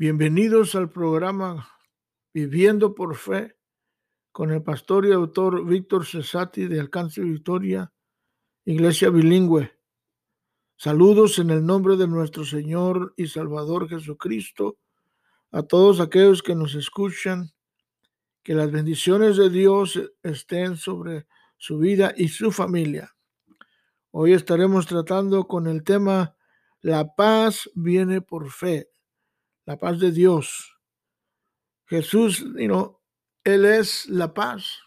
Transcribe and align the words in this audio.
Bienvenidos 0.00 0.76
al 0.76 0.90
programa 0.90 1.72
Viviendo 2.32 2.94
por 2.94 3.16
Fe 3.16 3.56
con 4.30 4.52
el 4.52 4.62
pastor 4.62 5.04
y 5.04 5.10
autor 5.10 5.66
Víctor 5.66 6.06
Cesati 6.06 6.68
de 6.68 6.78
Alcance 6.78 7.20
Victoria, 7.20 7.92
Iglesia 8.64 9.10
Bilingüe. 9.10 9.76
Saludos 10.76 11.40
en 11.40 11.50
el 11.50 11.66
nombre 11.66 11.96
de 11.96 12.06
nuestro 12.06 12.44
Señor 12.44 13.12
y 13.16 13.26
Salvador 13.26 13.88
Jesucristo 13.88 14.78
a 15.50 15.64
todos 15.64 15.98
aquellos 15.98 16.44
que 16.44 16.54
nos 16.54 16.76
escuchan. 16.76 17.50
Que 18.44 18.54
las 18.54 18.70
bendiciones 18.70 19.36
de 19.36 19.50
Dios 19.50 20.00
estén 20.22 20.76
sobre 20.76 21.26
su 21.56 21.76
vida 21.76 22.14
y 22.16 22.28
su 22.28 22.52
familia. 22.52 23.16
Hoy 24.12 24.32
estaremos 24.32 24.86
tratando 24.86 25.48
con 25.48 25.66
el 25.66 25.82
tema 25.82 26.36
La 26.82 27.16
paz 27.16 27.68
viene 27.74 28.20
por 28.20 28.52
fe 28.52 28.90
la 29.68 29.76
paz 29.76 30.00
de 30.00 30.12
Dios. 30.12 30.78
Jesús, 31.84 32.42
you 32.56 32.98
Él 33.44 33.66
es 33.66 34.08
la 34.08 34.32
paz. 34.32 34.80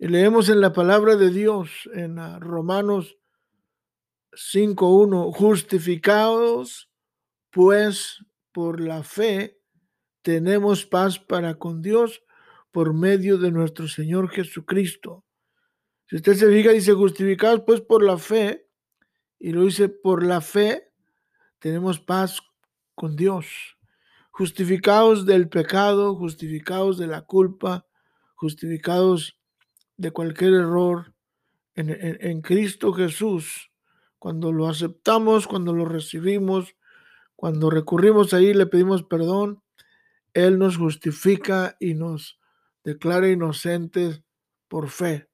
Y 0.00 0.08
leemos 0.08 0.48
en 0.48 0.60
la 0.60 0.72
palabra 0.72 1.14
de 1.14 1.30
Dios, 1.30 1.88
en 1.94 2.18
ah, 2.18 2.40
Romanos 2.40 3.16
5.1, 4.32 5.32
justificados 5.32 6.90
pues 7.50 8.18
por 8.50 8.80
la 8.80 9.04
fe, 9.04 9.60
tenemos 10.22 10.84
paz 10.84 11.20
para 11.20 11.54
con 11.54 11.82
Dios 11.82 12.24
por 12.72 12.94
medio 12.94 13.38
de 13.38 13.52
nuestro 13.52 13.86
Señor 13.86 14.28
Jesucristo. 14.28 15.24
Si 16.06 16.16
usted 16.16 16.34
se 16.34 16.50
fija, 16.50 16.72
dice 16.72 16.94
justificados 16.94 17.62
pues 17.64 17.80
por 17.80 18.02
la 18.02 18.18
fe, 18.18 18.68
y 19.38 19.52
lo 19.52 19.62
dice 19.62 19.88
por 19.88 20.24
la 20.24 20.40
fe, 20.40 20.92
tenemos 21.60 22.00
paz 22.00 22.40
con 22.96 23.14
Dios, 23.14 23.76
justificados 24.32 25.26
del 25.26 25.48
pecado, 25.48 26.16
justificados 26.16 26.98
de 26.98 27.06
la 27.06 27.22
culpa, 27.22 27.86
justificados 28.34 29.38
de 29.96 30.10
cualquier 30.10 30.54
error 30.54 31.14
en, 31.74 32.40
Cristo 32.40 32.92
Jesús. 32.92 33.70
Cuando 34.18 34.50
lo 34.50 34.66
aceptamos, 34.66 35.46
cuando 35.46 35.72
lo 35.72 35.84
recibimos, 35.84 36.74
cuando 37.36 37.70
recurrimos 37.70 38.32
ahí, 38.32 38.54
le 38.54 38.66
pedimos 38.66 39.04
perdón, 39.04 39.62
Él 40.32 40.58
nos 40.58 40.78
justifica 40.78 41.76
y 41.78 41.94
nos 41.94 42.40
declara 42.82 43.28
inocentes 43.28 44.22
por 44.68 44.88
fe. 44.88 45.28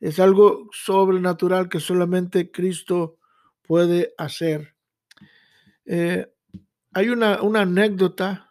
Es 0.00 0.18
algo 0.18 0.68
sobrenatural 0.72 1.68
que 1.68 1.80
solamente 1.80 2.50
Cristo 2.50 3.18
puede 3.62 4.12
hacer. 4.18 4.74
Eh, 5.84 6.32
hay 6.96 7.10
una, 7.10 7.34
anécdota 7.60 8.50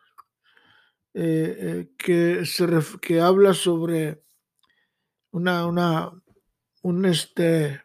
eh, 1.16 1.90
eh, 2.08 2.44
que, 3.02 3.20
habla 3.20 3.56
sobre 3.56 4.22
este, 7.06 7.82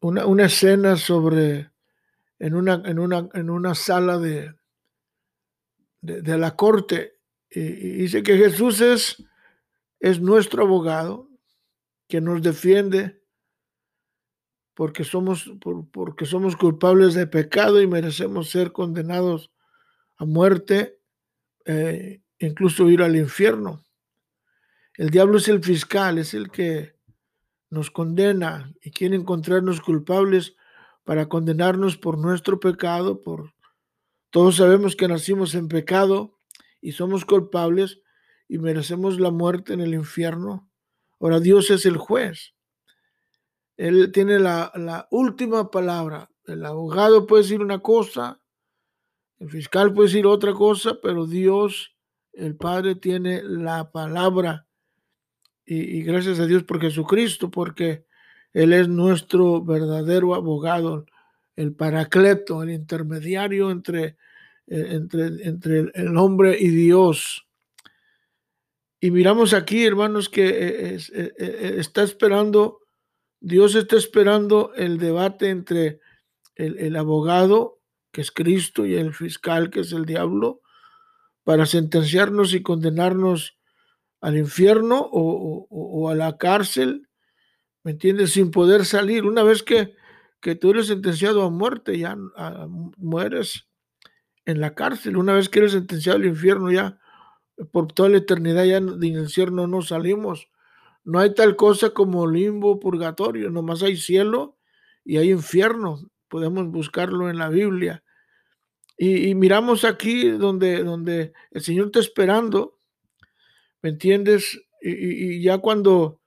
una, 0.00 0.44
escena 0.46 0.96
sobre 0.96 1.70
en 2.38 2.54
una, 2.54 3.74
sala 3.74 4.16
de, 4.16 4.54
la 6.00 6.56
corte. 6.56 7.18
Y, 7.50 7.60
dice 7.60 8.22
que 8.22 8.38
Jesús 8.38 8.80
es, 8.80 9.22
es 9.98 10.22
nuestro 10.22 10.62
abogado, 10.62 11.28
que 12.08 12.22
nos 12.22 12.40
defiende 12.40 13.19
porque 14.74 15.04
somos, 15.04 15.52
porque 15.92 16.26
somos 16.26 16.56
culpables 16.56 17.14
de 17.14 17.26
pecado 17.26 17.80
y 17.82 17.86
merecemos 17.86 18.50
ser 18.50 18.72
condenados 18.72 19.50
a 20.16 20.24
muerte, 20.24 20.98
eh, 21.64 22.22
incluso 22.38 22.88
ir 22.88 23.02
al 23.02 23.16
infierno. 23.16 23.84
El 24.94 25.10
diablo 25.10 25.38
es 25.38 25.48
el 25.48 25.62
fiscal, 25.62 26.18
es 26.18 26.34
el 26.34 26.50
que 26.50 26.94
nos 27.70 27.90
condena 27.90 28.72
y 28.82 28.90
quiere 28.90 29.16
encontrarnos 29.16 29.80
culpables 29.80 30.56
para 31.04 31.28
condenarnos 31.28 31.96
por 31.96 32.18
nuestro 32.18 32.60
pecado, 32.60 33.22
por 33.22 33.52
todos 34.30 34.56
sabemos 34.56 34.96
que 34.96 35.08
nacimos 35.08 35.54
en 35.54 35.68
pecado 35.68 36.38
y 36.80 36.92
somos 36.92 37.24
culpables 37.24 38.00
y 38.48 38.58
merecemos 38.58 39.18
la 39.18 39.30
muerte 39.30 39.72
en 39.72 39.80
el 39.80 39.94
infierno. 39.94 40.70
Ahora 41.18 41.40
Dios 41.40 41.70
es 41.70 41.86
el 41.86 41.96
juez. 41.96 42.54
Él 43.80 44.12
tiene 44.12 44.38
la, 44.38 45.08
última 45.10 45.70
palabra. 45.70 46.30
El 46.44 46.66
abogado 46.66 47.26
puede 47.26 47.44
decir 47.44 47.62
una 47.62 47.78
cosa, 47.78 48.38
el 49.38 49.48
fiscal 49.48 49.94
puede 49.94 50.08
decir 50.08 50.26
otra 50.26 50.52
cosa, 50.52 50.98
pero 51.02 51.24
Dios, 51.24 51.96
el 52.34 52.56
Padre, 52.56 52.96
tiene 52.96 53.42
la 53.42 53.90
palabra. 53.90 54.66
Y, 55.64 56.02
gracias 56.02 56.40
a 56.40 56.46
Dios 56.46 56.62
por 56.64 56.78
Jesucristo, 56.78 57.50
porque 57.50 58.04
Él 58.52 58.74
es 58.74 58.86
nuestro 58.86 59.64
verdadero 59.64 60.34
abogado, 60.34 61.06
el 61.56 61.74
paracleto, 61.74 62.62
el 62.62 62.72
intermediario 62.72 63.70
entre, 63.70 64.18
eh, 64.66 64.88
entre, 64.90 65.26
entre 65.48 65.90
el 65.94 66.18
hombre 66.18 66.54
y 66.60 66.68
Dios. 66.68 67.46
Y 69.00 69.10
miramos 69.10 69.54
aquí, 69.54 69.86
hermanos, 69.86 70.28
que 70.28 70.48
eh, 70.48 70.98
eh, 71.14 71.76
está 71.78 72.02
esperando 72.02 72.80
Dios 73.40 73.74
está 73.74 73.96
esperando 73.96 74.72
el 74.74 74.98
debate 74.98 75.48
entre 75.48 76.00
el, 76.56 76.94
abogado, 76.96 77.80
que 78.12 78.20
es 78.20 78.30
Cristo, 78.30 78.84
y 78.84 78.94
el 78.94 79.14
fiscal, 79.14 79.70
que 79.70 79.80
es 79.80 79.92
el 79.92 80.04
diablo, 80.04 80.60
para 81.42 81.64
sentenciarnos 81.64 82.52
y 82.52 82.62
condenarnos 82.62 83.58
al 84.20 84.36
infierno 84.36 85.08
o, 85.10 86.08
a 86.10 86.14
la 86.14 86.36
cárcel, 86.36 87.08
¿me 87.82 87.92
entiendes? 87.92 88.32
Sin 88.32 88.50
poder 88.50 88.84
salir. 88.84 89.24
Una 89.24 89.42
vez 89.42 89.62
que, 89.62 89.94
que 90.42 90.54
tú 90.54 90.70
eres 90.70 90.88
sentenciado 90.88 91.42
a 91.42 91.50
muerte, 91.50 91.98
ya 91.98 92.18
mueres 92.98 93.70
en 94.44 94.60
la 94.60 94.74
cárcel. 94.74 95.16
Una 95.16 95.32
vez 95.32 95.48
que 95.48 95.60
eres 95.60 95.72
sentenciado 95.72 96.18
al 96.18 96.26
infierno, 96.26 96.70
ya 96.70 96.98
por 97.72 97.90
toda 97.92 98.10
la 98.10 98.18
eternidad, 98.18 98.64
ya 98.64 98.80
del 98.80 99.04
infierno 99.04 99.66
no 99.66 99.80
salimos. 99.80 100.50
No 101.04 101.18
hay 101.18 101.34
tal 101.34 101.56
cosa 101.56 101.90
como 101.90 102.26
limbo, 102.26 102.78
purgatorio, 102.78 103.50
nomás 103.50 103.82
hay 103.82 103.96
cielo 103.96 104.58
y 105.04 105.16
hay 105.16 105.30
infierno. 105.30 105.98
Podemos 106.28 106.68
buscarlo 106.68 107.30
en 107.30 107.38
la 107.38 107.48
Biblia. 107.48 108.04
Y, 108.96 109.34
miramos 109.34 109.84
aquí 109.84 110.28
donde, 110.28 110.84
donde 110.84 111.32
el 111.52 111.62
Señor 111.62 111.86
está 111.86 112.00
esperando, 112.00 112.78
¿me 113.80 113.90
entiendes? 113.90 114.60
Y, 114.82 115.42
ya 115.42 115.56
cuando 115.56 116.20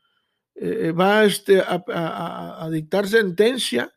eh, 0.55 0.91
va 0.91 1.23
este, 1.23 1.61
a, 1.61 2.63
a 2.65 2.69
dictar 2.71 3.07
sentencia, 3.07 3.93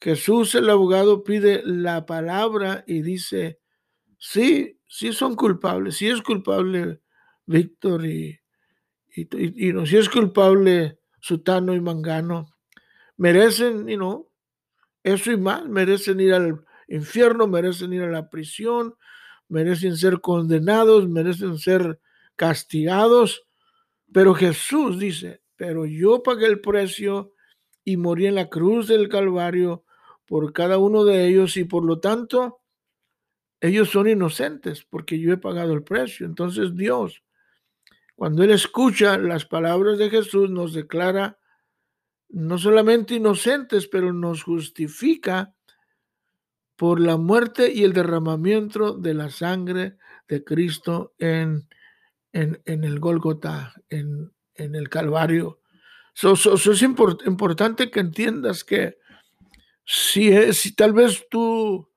Jesús 0.00 0.56
el 0.56 0.68
abogado 0.68 1.22
pide 1.22 1.62
la 1.64 2.06
palabra 2.06 2.82
y 2.88 3.02
dice, 3.02 3.60
sí, 4.18 4.80
sí 4.88 5.12
son 5.12 5.36
culpables, 5.36 5.96
sí 5.96 6.08
es 6.08 6.20
culpable 6.20 7.00
Víctor 7.46 8.04
y, 8.04 8.38
y, 9.14 9.72
no, 9.72 9.86
si 9.86 9.96
es 9.96 10.08
culpable 10.08 10.98
Sutano 11.20 11.74
y 11.74 11.80
Mangano, 11.80 12.54
merecen, 13.16 13.88
y 13.88 13.96
no, 13.96 14.28
eso 15.02 15.32
y 15.32 15.36
más, 15.36 15.66
merecen 15.66 16.20
ir 16.20 16.34
al 16.34 16.64
infierno, 16.86 17.46
merecen 17.46 17.92
ir 17.92 18.02
a 18.02 18.10
la 18.10 18.28
prisión, 18.28 18.94
merecen 19.48 19.96
ser 19.96 20.20
condenados, 20.20 21.08
merecen 21.08 21.58
ser 21.58 22.00
castigados, 22.36 23.46
pero 24.12 24.34
Jesús 24.34 24.98
dice, 24.98 25.42
pero 25.56 25.86
yo 25.86 26.22
pagué 26.22 26.46
el 26.46 26.60
precio 26.60 27.32
y 27.84 27.96
morí 27.96 28.26
en 28.26 28.36
la 28.36 28.48
cruz 28.48 28.86
del 28.88 29.08
Calvario 29.08 29.84
por 30.26 30.52
cada 30.52 30.78
uno 30.78 31.04
de 31.04 31.26
ellos 31.26 31.56
y 31.56 31.64
por 31.64 31.84
lo 31.84 32.00
tanto 32.00 32.60
ellos 33.60 33.90
son 33.90 34.08
inocentes 34.08 34.84
porque 34.84 35.18
yo 35.18 35.32
he 35.32 35.36
pagado 35.36 35.72
el 35.72 35.82
precio. 35.82 36.26
Entonces 36.26 36.76
Dios 36.76 37.22
cuando 38.18 38.42
él 38.42 38.50
escucha 38.50 39.16
las 39.16 39.44
palabras 39.44 39.96
de 39.96 40.10
Jesús, 40.10 40.50
nos 40.50 40.72
declara 40.72 41.38
no 42.28 42.58
solamente 42.58 43.14
inocentes, 43.14 43.86
pero 43.86 44.12
nos 44.12 44.42
justifica 44.42 45.54
por 46.74 46.98
la 46.98 47.16
muerte 47.16 47.72
y 47.72 47.84
el 47.84 47.92
derramamiento 47.92 48.94
de 48.94 49.14
la 49.14 49.30
sangre 49.30 49.98
de 50.26 50.42
Cristo 50.42 51.14
en, 51.20 51.68
en, 52.32 52.58
el 52.66 52.98
Gólgota, 52.98 53.72
en, 53.88 54.32
el 54.56 54.88
Calvario. 54.88 55.60
Eso 56.12 56.54
es 56.54 56.82
importante 56.82 57.88
que 57.88 58.00
entiendas 58.00 58.64
que 58.64 58.98
si, 59.84 60.52
si 60.54 60.74
tal 60.74 60.92
vez 60.92 61.24
tú 61.30 61.88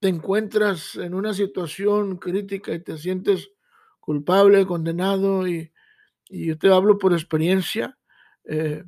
te 0.00 0.08
encuentras 0.08 0.96
en 0.96 1.14
una 1.14 1.32
situación 1.32 2.18
crítica 2.18 2.74
y 2.74 2.80
te 2.80 2.98
sientes 2.98 3.52
culpable, 4.08 4.64
condenado, 4.64 5.46
y, 5.46 5.70
yo 6.30 6.56
te 6.56 6.72
hablo 6.72 6.96
por 6.96 7.12
experiencia. 7.12 7.98
Eh, 8.44 8.82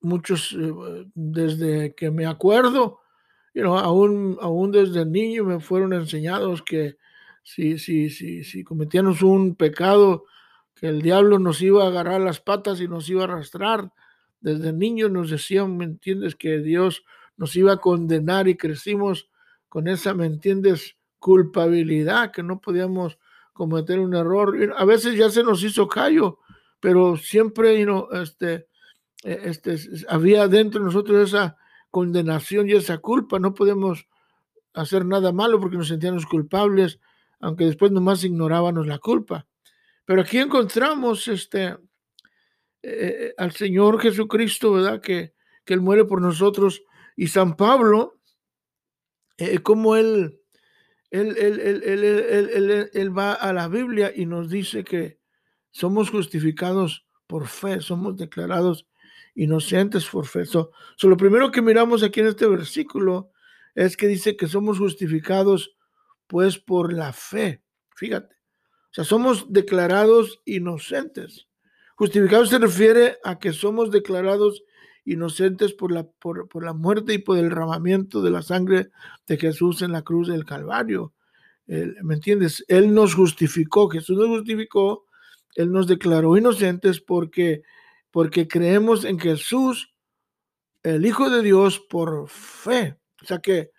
muchos, 0.00 0.52
eh, 0.52 1.04
desde 1.16 1.96
que 1.96 2.12
me 2.12 2.26
acuerdo, 2.26 3.00
you 3.54 3.62
know, 3.62 3.76
aún, 3.76 4.38
aún 4.40 4.70
desde 4.70 5.04
niño 5.04 5.42
me 5.42 5.58
fueron 5.58 5.92
enseñados 5.92 6.62
que 6.62 6.96
si, 7.42 7.76
si, 7.76 8.08
si, 8.08 8.44
si 8.44 8.62
cometíamos 8.62 9.22
un 9.22 9.56
pecado, 9.56 10.26
que 10.76 10.86
el 10.86 11.02
diablo 11.02 11.40
nos 11.40 11.60
iba 11.60 11.82
a 11.82 11.88
agarrar 11.88 12.20
las 12.20 12.38
patas 12.38 12.80
y 12.80 12.86
nos 12.86 13.08
iba 13.10 13.22
a 13.22 13.24
arrastrar. 13.24 13.90
Desde 14.40 14.72
niños 14.72 15.10
nos 15.10 15.28
decían, 15.28 15.76
¿me 15.76 15.86
entiendes? 15.86 16.36
Que 16.36 16.58
Dios 16.58 17.02
nos 17.36 17.56
iba 17.56 17.72
a 17.72 17.78
condenar 17.78 18.46
y 18.46 18.56
crecimos 18.56 19.28
con 19.68 19.88
esa, 19.88 20.14
¿me 20.14 20.26
entiendes? 20.26 20.96
Culpabilidad, 21.18 22.30
que 22.30 22.44
no 22.44 22.60
podíamos 22.60 23.18
cometer 23.52 23.98
un 23.98 24.14
error. 24.14 24.74
A 24.76 24.84
veces 24.84 25.16
ya 25.16 25.30
se 25.30 25.42
nos 25.42 25.62
hizo 25.62 25.88
callo, 25.88 26.38
pero 26.80 27.16
siempre, 27.16 27.80
you 27.80 28.08
este, 28.12 28.66
e, 29.22 29.40
este, 29.44 29.76
había 30.08 30.48
dentro 30.48 30.80
de 30.80 30.86
nosotros 30.86 31.28
esa 31.28 31.56
condenación 31.90 32.68
y 32.68 32.72
esa 32.72 32.98
culpa. 32.98 33.38
No 33.38 33.54
podemos 33.54 34.06
hacer 34.74 35.04
nada 35.04 35.32
malo 35.32 35.60
porque 35.60 35.76
nos 35.76 35.88
sentíamos 35.88 36.26
culpables, 36.26 36.98
aunque 37.40 37.64
después 37.64 37.92
nomás 37.92 38.24
ignorábamos 38.24 38.86
la 38.86 38.98
culpa. 38.98 39.46
Pero 40.04 40.22
aquí 40.22 40.38
encontramos 40.38 41.28
este, 41.28 41.66
eh, 41.68 41.78
eh, 42.82 43.34
al 43.36 43.52
Señor 43.52 44.00
Jesucristo, 44.00 44.72
¿verdad? 44.72 45.00
Que, 45.00 45.34
que 45.64 45.74
Él 45.74 45.80
muere 45.80 46.04
por 46.04 46.20
nosotros. 46.20 46.82
Y 47.14 47.28
San 47.28 47.56
Pablo, 47.56 48.18
eh, 49.38 49.58
como 49.60 49.96
él 49.96 50.41
él, 51.12 51.36
él, 51.36 52.90
él, 52.92 53.18
va 53.18 53.34
a 53.34 53.52
la 53.52 53.68
Biblia 53.68 54.12
y 54.14 54.24
nos 54.24 54.48
dice 54.48 54.82
que 54.82 55.18
somos 55.70 56.08
justificados 56.10 57.06
por 57.26 57.48
fe, 57.48 57.80
somos 57.80 58.16
declarados 58.16 58.86
inocentes 59.34 60.06
por 60.06 60.26
fe. 60.26 60.46
So, 60.46 60.70
lo 61.02 61.16
primero 61.18 61.50
que 61.50 61.60
miramos 61.60 62.02
aquí 62.02 62.20
en 62.20 62.28
este 62.28 62.46
versículo 62.46 63.30
es 63.74 63.96
que 63.96 64.06
dice 64.06 64.36
que 64.36 64.48
somos 64.48 64.78
justificados 64.78 65.76
pues 66.26 66.58
por 66.58 66.94
la 66.94 67.12
fe. 67.12 67.62
Fíjate. 67.94 68.34
O 68.34 68.94
sea, 68.94 69.04
somos 69.04 69.52
declarados 69.52 70.40
inocentes. 70.46 71.46
Justificados 71.94 72.48
se 72.48 72.58
refiere 72.58 73.18
a 73.22 73.38
que 73.38 73.52
somos 73.52 73.90
declarados 73.90 74.64
inocentes 75.04 75.72
por 75.72 75.92
la, 75.92 76.04
por, 76.04 76.48
por 76.48 76.64
la 76.64 76.72
muerte 76.72 77.14
y 77.14 77.18
por 77.18 77.38
el 77.38 77.48
derramamiento 77.48 78.22
de 78.22 78.30
la 78.30 78.42
sangre 78.42 78.90
de 79.26 79.36
Jesús 79.36 79.82
en 79.82 79.92
la 79.92 80.02
cruz 80.02 80.28
del 80.28 80.44
Calvario. 80.44 81.12
¿Me 81.66 82.14
entiendes? 82.14 82.64
Él 82.68 82.92
nos 82.92 83.14
justificó, 83.14 83.88
Jesús 83.88 84.18
nos 84.18 84.28
justificó, 84.28 85.06
Él 85.54 85.72
nos 85.72 85.86
declaró 85.86 86.36
inocentes 86.36 87.00
porque 87.00 87.62
porque 88.12 88.46
creemos 88.46 89.04
en 89.04 89.18
Jesús, 89.18 89.92
el 90.84 91.04
Hijo 91.04 91.30
de 91.30 91.42
Dios, 91.42 91.80
por 91.80 92.28
fe. 92.28 92.96
O 93.20 93.24
sea 93.24 93.40
que, 93.40 93.72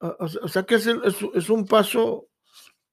o 0.00 0.48
sea 0.48 0.64
que 0.64 0.76
es, 0.76 1.50
un 1.50 1.66
paso, 1.66 2.28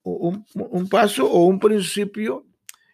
un, 0.02 0.44
un, 0.54 0.88
paso 0.88 1.26
o 1.26 1.46
un 1.46 1.58
principio 1.58 2.46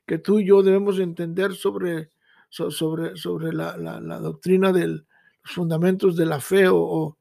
que 0.07 0.19
tú 0.19 0.39
y 0.39 0.47
yo 0.47 0.63
debemos 0.63 0.99
entender 1.01 1.55
sobre, 1.55 2.11
sobre, 2.51 3.17
sobre 3.17 3.53
la, 3.53 3.73
doctrina 4.21 4.73
de 4.73 4.87
los 4.89 5.05
fundamentos 5.45 6.17
de 6.17 6.27
la 6.27 6.41
fe 6.41 6.67
o, 6.69 7.17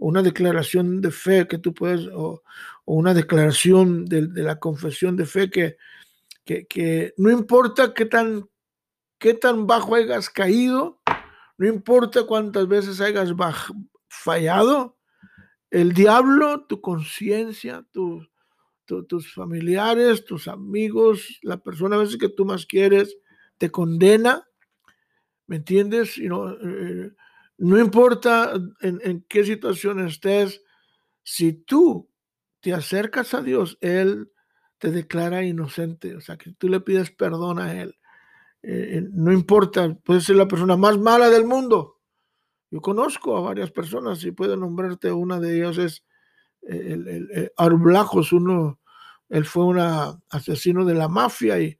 una 0.00 0.22
declaración 0.22 1.00
de 1.00 1.10
fe 1.10 1.46
que 1.48 1.58
tú 1.58 1.74
puedes, 1.74 2.08
o, 2.14 2.42
una 2.86 3.12
declaración 3.12 4.06
de, 4.06 4.22
la 4.42 4.58
confesión 4.58 5.16
de 5.16 5.26
fe 5.26 5.50
que, 5.50 5.76
que, 6.44 6.66
que 6.66 7.12
no 7.18 7.30
importa 7.30 7.92
qué 7.92 8.06
tan 8.06 8.48
qué 9.18 9.34
tan 9.34 9.66
bajo 9.66 9.94
hayas 9.94 10.30
caído, 10.30 11.00
no 11.58 11.66
importa 11.66 12.24
cuántas 12.24 12.68
veces 12.68 13.00
hayas 13.00 13.30
fallado, 14.08 14.96
el 15.70 15.92
diablo, 15.92 16.64
tu 16.66 16.80
conciencia, 16.80 17.84
tus 17.92 19.34
familiares, 19.34 20.24
tus 20.24 20.48
amigos, 20.48 21.38
la 21.42 21.58
persona 21.58 21.96
a 21.96 21.98
veces 21.98 22.16
que 22.16 22.28
tú 22.28 22.44
más 22.44 22.64
quieres, 22.64 23.18
te 23.58 23.70
condena, 23.70 24.47
¿me 25.48 25.56
entiendes? 25.56 26.16
no, 26.18 26.52
eh, 26.52 27.12
no 27.56 27.80
importa 27.80 28.52
en, 28.80 29.24
qué 29.28 29.44
situación 29.44 30.06
estés, 30.06 30.62
si 31.24 31.52
tú 31.52 32.08
te 32.60 32.72
acercas 32.72 33.34
a 33.34 33.42
Dios, 33.42 33.76
Él 33.80 34.30
te 34.78 34.92
declara 34.92 35.42
inocente, 35.42 36.14
o 36.14 36.20
sea, 36.20 36.36
que 36.36 36.52
tú 36.52 36.68
le 36.68 36.80
pides 36.80 37.10
perdón 37.10 37.58
a 37.58 37.80
Él. 37.80 37.96
Eh, 38.62 38.98
eh, 38.98 39.08
no 39.10 39.32
importa, 39.32 39.92
puede 40.04 40.20
ser 40.20 40.36
la 40.36 40.46
persona 40.46 40.76
más 40.76 40.98
mala 40.98 41.30
del 41.30 41.44
mundo. 41.44 41.98
Yo 42.70 42.80
conozco 42.80 43.36
a 43.36 43.40
varias 43.40 43.70
personas 43.70 44.22
y 44.24 44.30
puedo 44.30 44.56
nombrarte 44.56 45.10
una 45.10 45.40
de 45.40 45.56
ellas 45.56 45.78
es 45.78 46.04
el, 46.62 47.50
Arblajos, 47.56 48.32
uno, 48.32 48.78
él 49.28 49.46
fue 49.46 49.64
un 49.64 49.78
asesino 50.30 50.84
de 50.84 50.94
la 50.94 51.08
mafia 51.08 51.58
y 51.60 51.78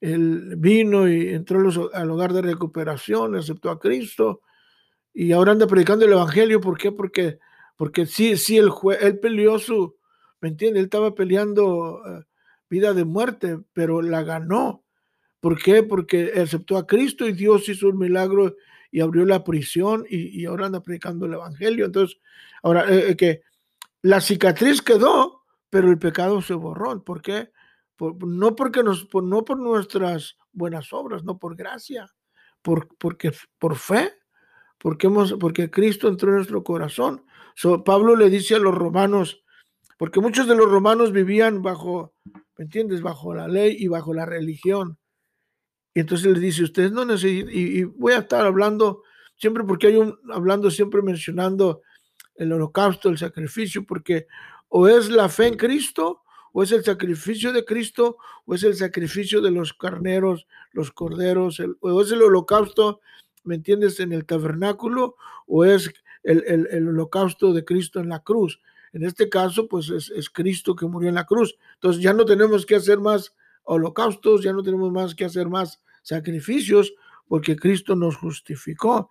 él 0.00 0.54
vino 0.56 1.08
y 1.08 1.28
entró 1.28 1.60
al 1.92 2.10
hogar 2.10 2.32
de 2.32 2.42
recuperación, 2.42 3.36
aceptó 3.36 3.70
a 3.70 3.78
Cristo 3.78 4.42
y 5.12 5.32
ahora 5.32 5.52
anda 5.52 5.66
predicando 5.66 6.04
el 6.04 6.12
Evangelio. 6.12 6.60
¿Por 6.60 6.78
qué? 6.78 6.92
Porque, 6.92 7.38
porque 7.76 8.06
sí, 8.06 8.36
sí, 8.36 8.56
él, 8.56 8.70
él 9.00 9.18
peleó 9.18 9.58
su, 9.58 9.96
¿me 10.40 10.48
entiendes? 10.48 10.80
Él 10.80 10.84
estaba 10.84 11.14
peleando 11.14 12.00
vida 12.68 12.94
de 12.94 13.04
muerte, 13.04 13.58
pero 13.72 14.00
la 14.00 14.22
ganó 14.22 14.84
¿Por 15.40 15.60
qué? 15.60 15.82
Porque 15.82 16.32
aceptó 16.36 16.76
a 16.76 16.86
Cristo 16.86 17.26
y 17.26 17.32
Dios 17.32 17.68
hizo 17.68 17.88
un 17.88 17.98
milagro 17.98 18.56
y 18.92 19.00
abrió 19.00 19.24
la 19.24 19.42
prisión 19.42 20.04
y, 20.08 20.44
ahora 20.44 20.66
anda 20.66 20.82
predicando 20.82 21.26
el 21.26 21.34
Evangelio. 21.34 21.86
Entonces, 21.86 22.18
ahora 22.62 22.84
eh, 22.90 23.10
eh, 23.10 23.16
que 23.16 23.42
la 24.02 24.20
cicatriz 24.20 24.82
quedó, 24.82 25.42
pero 25.70 25.90
el 25.90 25.98
pecado 25.98 26.42
se 26.42 26.54
borró. 26.54 27.02
¿Por 27.02 27.22
qué? 27.22 27.50
No 28.26 28.56
porque 28.56 28.82
nos, 28.82 29.08
no 29.12 29.44
por 29.44 29.58
nuestras 29.58 30.36
buenas 30.52 30.92
obras, 30.92 31.24
no 31.24 31.38
por 31.38 31.56
gracia, 31.56 32.10
por, 32.62 32.88
porque, 32.98 33.32
por 33.58 33.76
fe, 33.76 34.12
porque, 34.78 35.06
hemos, 35.06 35.34
porque 35.34 35.70
Cristo 35.70 36.08
entró 36.08 36.30
en 36.30 36.36
nuestro 36.36 36.64
corazón. 36.64 37.24
Pablo 37.84 38.16
le 38.16 38.30
dice 38.30 38.54
a 38.54 38.58
los 38.58 38.74
romanos, 38.74 39.42
porque 39.98 40.20
muchos 40.20 40.48
de 40.48 40.56
los 40.56 40.70
romanos 40.70 41.12
vivían 41.12 41.62
bajo, 41.62 42.14
¿me 42.56 42.64
entiendes? 42.64 43.02
Bajo 43.02 43.34
la 43.34 43.48
ley 43.48 43.76
y 43.78 43.88
bajo 43.88 44.14
la 44.14 44.24
religión. 44.24 44.98
Y 45.92 46.00
entonces 46.00 46.32
le 46.32 46.40
dice, 46.40 46.62
ustedes 46.62 46.92
no 46.92 47.04
necesitan, 47.04 47.50
y, 47.52 47.84
voy 47.84 48.14
a 48.14 48.18
estar 48.20 48.46
hablando 48.46 49.02
siempre 49.36 49.64
porque 49.64 49.88
hay 49.88 49.96
un, 49.96 50.18
hablando 50.32 50.70
siempre 50.70 51.02
mencionando 51.02 51.82
el 52.36 52.52
holocausto, 52.52 53.08
el 53.10 53.18
sacrificio, 53.18 53.84
porque 53.84 54.26
o 54.68 54.88
es 54.88 55.10
la 55.10 55.28
fe 55.28 55.48
en 55.48 55.56
Cristo, 55.56 56.22
o 56.52 56.62
es 56.62 56.72
el 56.72 56.84
sacrificio 56.84 57.52
de 57.52 57.64
Cristo, 57.64 58.16
o 58.44 58.54
es 58.54 58.62
el 58.64 58.74
sacrificio 58.74 59.40
de 59.40 59.50
los 59.50 59.72
carneros, 59.72 60.46
los 60.72 60.90
corderos, 60.90 61.60
o 61.80 62.02
es 62.02 62.12
el 62.12 62.22
holocausto, 62.22 63.00
¿me 63.44 63.54
entiendes?, 63.54 64.00
en 64.00 64.12
el 64.12 64.24
tabernáculo, 64.26 65.16
o 65.46 65.64
es 65.64 65.92
el, 66.22 66.88
holocausto 66.88 67.52
de 67.52 67.64
Cristo 67.64 68.00
en 68.00 68.08
la 68.08 68.20
cruz. 68.20 68.60
En 68.92 69.04
este 69.04 69.28
caso, 69.28 69.68
pues 69.68 69.88
es, 69.90 70.10
es, 70.10 70.28
Cristo 70.30 70.74
que 70.74 70.86
murió 70.86 71.08
en 71.08 71.14
la 71.14 71.26
cruz. 71.26 71.56
Entonces 71.74 72.02
ya 72.02 72.12
no 72.12 72.24
tenemos 72.24 72.66
que 72.66 72.76
hacer 72.76 72.98
más 72.98 73.34
holocaustos, 73.62 74.42
ya 74.42 74.52
no 74.52 74.62
tenemos 74.62 74.90
más 74.90 75.14
que 75.14 75.24
hacer 75.24 75.48
más 75.48 75.80
sacrificios, 76.02 76.92
porque 77.28 77.56
Cristo 77.56 77.94
nos 77.94 78.16
justificó. 78.16 79.10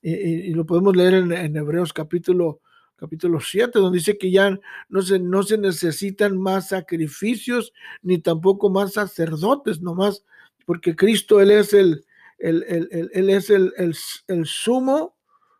Y, 0.00 0.54
lo 0.54 0.64
podemos 0.64 0.96
leer 0.96 1.14
en, 1.14 1.56
Hebreos 1.56 1.92
capítulo, 1.92 2.60
capítulo 2.98 3.38
7, 3.40 3.78
donde 3.78 3.98
dice 3.98 4.18
que 4.18 4.30
ya 4.30 4.58
no 4.88 5.02
se, 5.02 5.18
no 5.18 5.42
se 5.44 5.56
necesitan 5.56 6.36
más 6.36 6.68
sacrificios, 6.68 7.72
ni 8.02 8.18
tampoco 8.18 8.70
más 8.70 8.94
sacerdotes, 8.94 9.80
nomás, 9.80 10.24
porque 10.66 10.96
Cristo, 10.96 11.40
Él 11.40 11.52
es 11.52 11.72
el, 11.72 12.04
el, 12.38 12.64
el, 12.68 13.10
él 13.12 13.30
es 13.30 13.50
el, 13.50 14.44
sumo 14.44 15.16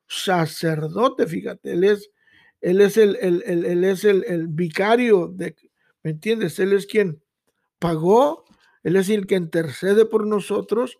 sacerdote, 0.07 1.27
fíjate, 1.27 1.73
Él 1.73 1.85
es, 1.85 2.11
él 2.61 2.81
es 2.81 2.97
el, 2.97 3.17
él 3.17 3.85
es 3.85 4.05
el, 4.05 4.49
vicario 4.49 5.29
de, 5.29 5.55
¿me 6.03 6.11
entiendes? 6.11 6.59
Él 6.59 6.73
es 6.73 6.87
quien 6.87 7.23
pagó, 7.79 8.45
Él 8.83 8.97
es 8.97 9.09
el 9.11 9.27
que 9.27 9.37
intercede 9.37 10.07
por 10.07 10.27
nosotros, 10.27 10.99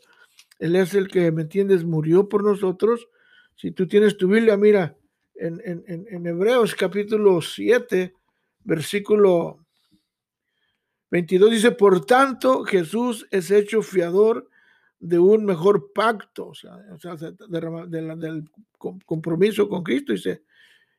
Él 0.61 0.77
es 0.77 0.95
el 0.95 1.09
que, 1.09 1.33
¿me 1.33 1.43
entiendes?, 1.43 1.85
murió 1.85 2.29
por 2.29 2.45
nosotros. 2.45 3.09
Si 3.57 3.73
tú 3.73 3.89
tienes 3.89 4.17
tu 4.17 4.29
Biblia, 4.29 4.57
mira, 4.57 4.98
en, 5.39 5.61
en, 5.65 6.07
en 6.09 6.27
Hebreos 6.27 6.75
capítulo 6.75 7.41
7, 7.41 8.15
versículo 8.65 9.65
22 11.11 11.51
dice, 11.51 11.71
por 11.73 12.05
tanto 12.05 12.65
Jesús 12.65 13.27
es 13.31 13.51
hecho 13.51 13.83
fiador 13.83 14.49
de 15.01 15.19
un 15.19 15.45
mejor 15.45 15.93
pacto, 15.93 16.49
o 16.49 16.55
sea, 16.55 16.77
o 16.93 16.99
sea 16.99 17.17
del 17.17 18.51
compromiso 18.79 19.69
con 19.69 19.83
Cristo. 19.83 20.13
Dice, 20.13 20.43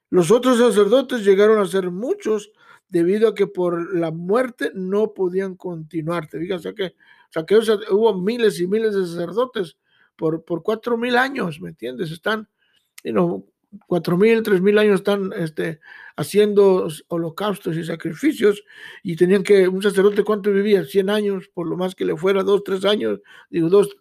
los 0.10 0.31
otros 0.31 0.58
sacerdotes 0.58 1.24
llegaron 1.24 1.60
a 1.60 1.67
ser 1.67 1.91
muchos 1.91 2.51
debido 2.88 3.29
a 3.29 3.36
que 3.36 3.46
por 3.46 3.96
la 3.96 4.12
muerte 4.12 4.72
no 4.74 5.13
podían 5.13 5.55
continuar. 5.55 6.27
Te 6.27 6.39
digo, 6.39 6.55
o 6.55 6.60
sea 6.60 6.74
que, 6.74 6.86
o 6.86 7.31
sea 7.31 7.46
que 7.46 7.55
hubo 7.55 8.19
miles 8.19 8.60
y 8.60 8.67
miles 8.67 8.96
de 8.96 9.05
sacerdotes 9.05 9.77
por, 10.15 10.43
por 10.43 10.63
cuatro 10.63 10.98
mil 10.98 11.15
años, 11.17 11.62
¿me 11.62 11.69
entiendes? 11.69 12.12
Están, 12.12 12.48
you 13.03 13.12
know, 13.12 13.46
4.000, 13.88 14.44
3.000 14.44 14.80
años 14.80 14.96
están 14.96 15.32
este, 15.36 15.80
haciendo 16.16 16.88
holocaustos 17.08 17.78
y 17.78 17.84
sacrificios 17.84 18.64
y 19.04 19.16
tenían 19.16 19.44
que, 19.44 19.68
un 19.68 19.82
sacerdote 19.82 20.24
cuánto 20.24 20.52
vivía, 20.52 20.84
100 20.84 21.10
años, 21.10 21.50
por 21.54 21.68
lo 21.68 21.78
más 21.78 21.94
que 21.94 22.06
le 22.06 22.18
fuera, 22.18 22.44
2, 22.44 22.64
3 22.64 22.86
años, 22.86 23.20
digo, 23.50 23.70
2, 23.70 23.98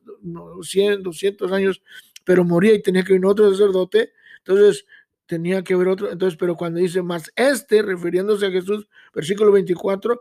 100, 0.63 1.03
200 1.03 1.53
años, 1.53 1.83
pero 2.25 2.45
moría 2.45 2.75
y 2.75 2.83
tenía 2.83 3.05
que 3.05 3.13
venir 3.13 3.27
otro 3.27 3.51
sacerdote, 3.51 4.13
entonces 4.39 4.87
tenía 5.27 5.63
que 5.63 5.77
ver 5.77 5.89
otro, 5.89 6.11
entonces, 6.11 6.39
pero 6.39 6.57
cuando 6.57 6.81
dice 6.81 7.03
más 7.03 7.31
este, 7.37 7.83
refiriéndose 7.83 8.47
a 8.47 8.51
Jesús, 8.51 8.89
versículo 9.15 9.53
24, 9.53 10.21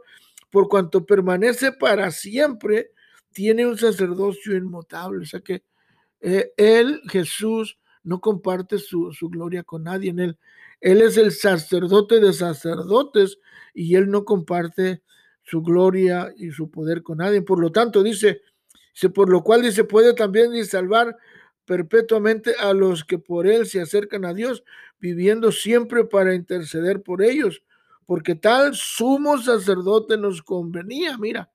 por 0.49 0.67
cuanto 0.67 1.05
permanece 1.05 1.71
para 1.71 2.11
siempre, 2.11 2.91
tiene 3.31 3.65
un 3.65 3.77
sacerdocio 3.77 4.57
inmutable, 4.57 5.23
o 5.23 5.25
sea 5.25 5.39
que 5.39 5.63
eh, 6.19 6.51
él, 6.57 7.01
Jesús, 7.09 7.77
no 8.07 8.21
comparte 8.21 8.77
su, 8.79 9.11
gloria 9.29 9.63
con 9.63 9.83
nadie 9.83 10.11
en 10.11 10.19
él. 10.19 10.37
Él 10.79 11.01
es 11.01 11.17
el 11.17 11.33
sacerdote 11.33 12.21
de 12.21 12.31
sacerdotes 12.31 13.37
y 13.73 13.95
él 13.95 14.09
no 14.09 14.23
comparte 14.23 15.03
su 15.43 15.61
gloria 15.61 16.33
y 16.37 16.51
su 16.51 16.71
poder 16.71 17.03
con 17.03 17.17
nadie. 17.17 17.41
Por 17.41 17.59
lo 17.59 17.69
tanto, 17.69 18.03
dice, 18.03 18.41
por 19.13 19.29
lo 19.29 19.43
cual 19.43 19.61
dice, 19.61 19.83
puede 19.83 20.13
también 20.13 20.65
salvar 20.65 21.17
perpetuamente 21.65 22.55
a 22.57 22.73
los 22.73 23.03
que 23.03 23.19
por 23.19 23.45
él 23.45 23.67
se 23.67 23.81
acercan 23.81 24.23
a 24.23 24.33
Dios, 24.33 24.63
viviendo 24.99 25.51
siempre 25.51 26.05
para 26.05 26.33
interceder 26.33 27.03
por 27.03 27.21
ellos, 27.21 27.61
porque 28.05 28.35
tal 28.35 28.73
sumo 28.73 29.37
sacerdote 29.37 30.15
nos 30.17 30.41
convenía, 30.41 31.17
mira, 31.17 31.51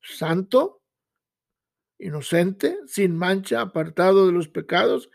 santo, 0.00 0.82
inocente, 2.00 2.80
sin 2.88 3.16
mancha, 3.16 3.60
apartado 3.60 4.26
de 4.26 4.32
los 4.32 4.48
pecados 4.48 5.08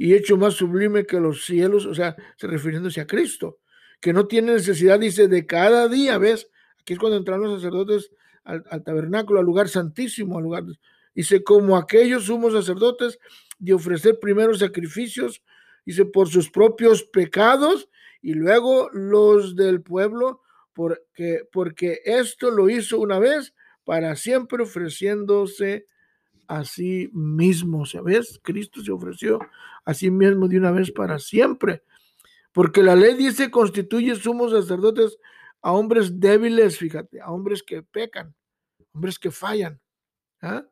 y 0.00 0.14
hecho 0.14 0.38
más 0.38 0.54
sublime 0.54 1.04
que 1.04 1.20
los 1.20 1.44
cielos, 1.44 1.84
o 1.84 1.94
sea, 1.94 2.16
se 2.38 2.46
refiriéndose 2.46 3.02
a 3.02 3.06
Cristo, 3.06 3.58
que 4.00 4.14
no 4.14 4.26
tiene 4.26 4.54
necesidad, 4.54 4.98
dice, 4.98 5.28
de 5.28 5.44
cada 5.44 5.88
día, 5.88 6.16
¿ves? 6.16 6.48
Aquí 6.80 6.94
es 6.94 6.98
cuando 6.98 7.18
entran 7.18 7.42
los 7.42 7.60
sacerdotes 7.60 8.10
al, 8.44 8.64
tabernáculo, 8.82 9.40
al 9.40 9.44
lugar 9.44 9.68
santísimo, 9.68 10.38
al 10.38 10.44
lugar, 10.44 10.64
dice, 11.14 11.44
como 11.44 11.76
aquellos 11.76 12.24
sumos 12.24 12.54
sacerdotes 12.54 13.18
de 13.58 13.74
ofrecer 13.74 14.18
primero 14.18 14.54
sacrificios, 14.54 15.42
dice, 15.84 16.06
por 16.06 16.28
sus 16.28 16.48
propios 16.50 17.02
pecados 17.02 17.90
y 18.22 18.32
luego 18.32 18.88
los 18.94 19.54
del 19.54 19.82
pueblo, 19.82 20.40
porque, 20.72 21.42
porque 21.52 22.00
esto 22.06 22.50
lo 22.50 22.70
hizo 22.70 22.98
una 22.98 23.18
vez 23.18 23.52
para 23.84 24.16
siempre 24.16 24.62
ofreciéndose 24.62 25.88
a 26.50 26.64
sí 26.64 27.08
mismo. 27.12 27.86
¿Sabes? 27.86 28.40
Cristo 28.42 28.82
se 28.82 28.90
ofreció 28.90 29.38
a 29.84 29.94
sí 29.94 30.10
mismo 30.10 30.48
de 30.48 30.58
una 30.58 30.72
vez 30.72 30.90
para 30.90 31.18
siempre. 31.18 31.82
Porque 32.52 32.82
la 32.82 32.96
ley 32.96 33.14
dice 33.14 33.50
constituye 33.50 34.16
sumos 34.16 34.50
sacerdotes 34.50 35.18
a 35.62 35.72
hombres 35.72 36.18
débiles, 36.18 36.78
fíjate, 36.78 37.20
a 37.20 37.30
hombres 37.30 37.62
que 37.62 37.82
pecan, 37.82 38.34
hombres 38.92 39.18
que 39.18 39.30
fallan. 39.30 39.80
¿ah? 40.42 40.66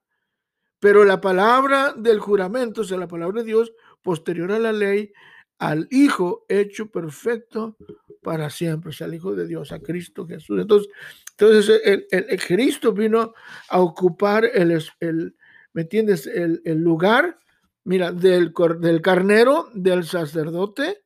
Pero 0.81 1.05
la 1.05 1.21
palabra 1.21 1.93
del 1.97 2.19
juramento, 2.19 2.81
o 2.81 2.85
sea, 2.85 2.99
la 2.99 3.07
palabra 3.07 3.43
de 3.43 3.47
Dios, 3.47 3.73
posterior 4.03 4.51
a 4.51 4.59
la 4.59 4.73
ley, 4.73 5.13
al 5.59 5.87
Hijo 5.91 6.45
hecho 6.49 6.91
perfecto 6.91 7.77
para 8.23 8.51
siempre, 8.51 8.91
o 8.91 8.93
sea, 8.93 9.07
al 9.07 9.15
Hijo 9.15 9.35
de 9.35 9.47
Dios, 9.47 9.71
a 9.71 9.79
Cristo 9.79 10.27
Jesús. 10.27 10.61
Entonces, 10.61 10.91
entonces 11.31 11.81
el, 12.11 12.41
Cristo 12.41 12.93
vino 12.93 13.35
a 13.69 13.81
ocupar 13.81 14.45
el, 14.45 14.83
el, 15.01 15.37
¿me 15.73 15.83
entiendes? 15.83 16.27
El, 16.27 16.61
lugar, 16.79 17.39
mira, 17.85 18.13
del, 18.13 18.53
del 18.81 19.03
carnero, 19.03 19.69
del 19.75 20.05
sacerdote 20.05 21.05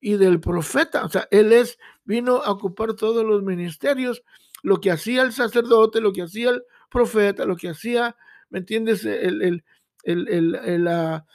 y 0.00 0.16
del 0.16 0.40
profeta. 0.40 1.04
O 1.04 1.08
sea, 1.08 1.26
él 1.30 1.52
es, 1.52 1.78
vino 2.04 2.36
a 2.36 2.50
ocupar 2.50 2.94
todos 2.94 3.24
los 3.24 3.42
ministerios, 3.42 4.22
lo 4.62 4.80
que 4.80 4.90
hacía 4.90 5.22
el 5.22 5.32
sacerdote, 5.32 6.00
lo 6.00 6.12
que 6.12 6.22
hacía 6.22 6.50
el 6.50 6.62
profeta, 6.90 7.44
lo 7.44 7.56
que 7.56 7.70
hacía, 7.70 8.16
¿me 8.50 8.60
entiendes? 8.60 9.04
El, 9.04 9.42
el, 9.42 9.64
el, 10.04 10.88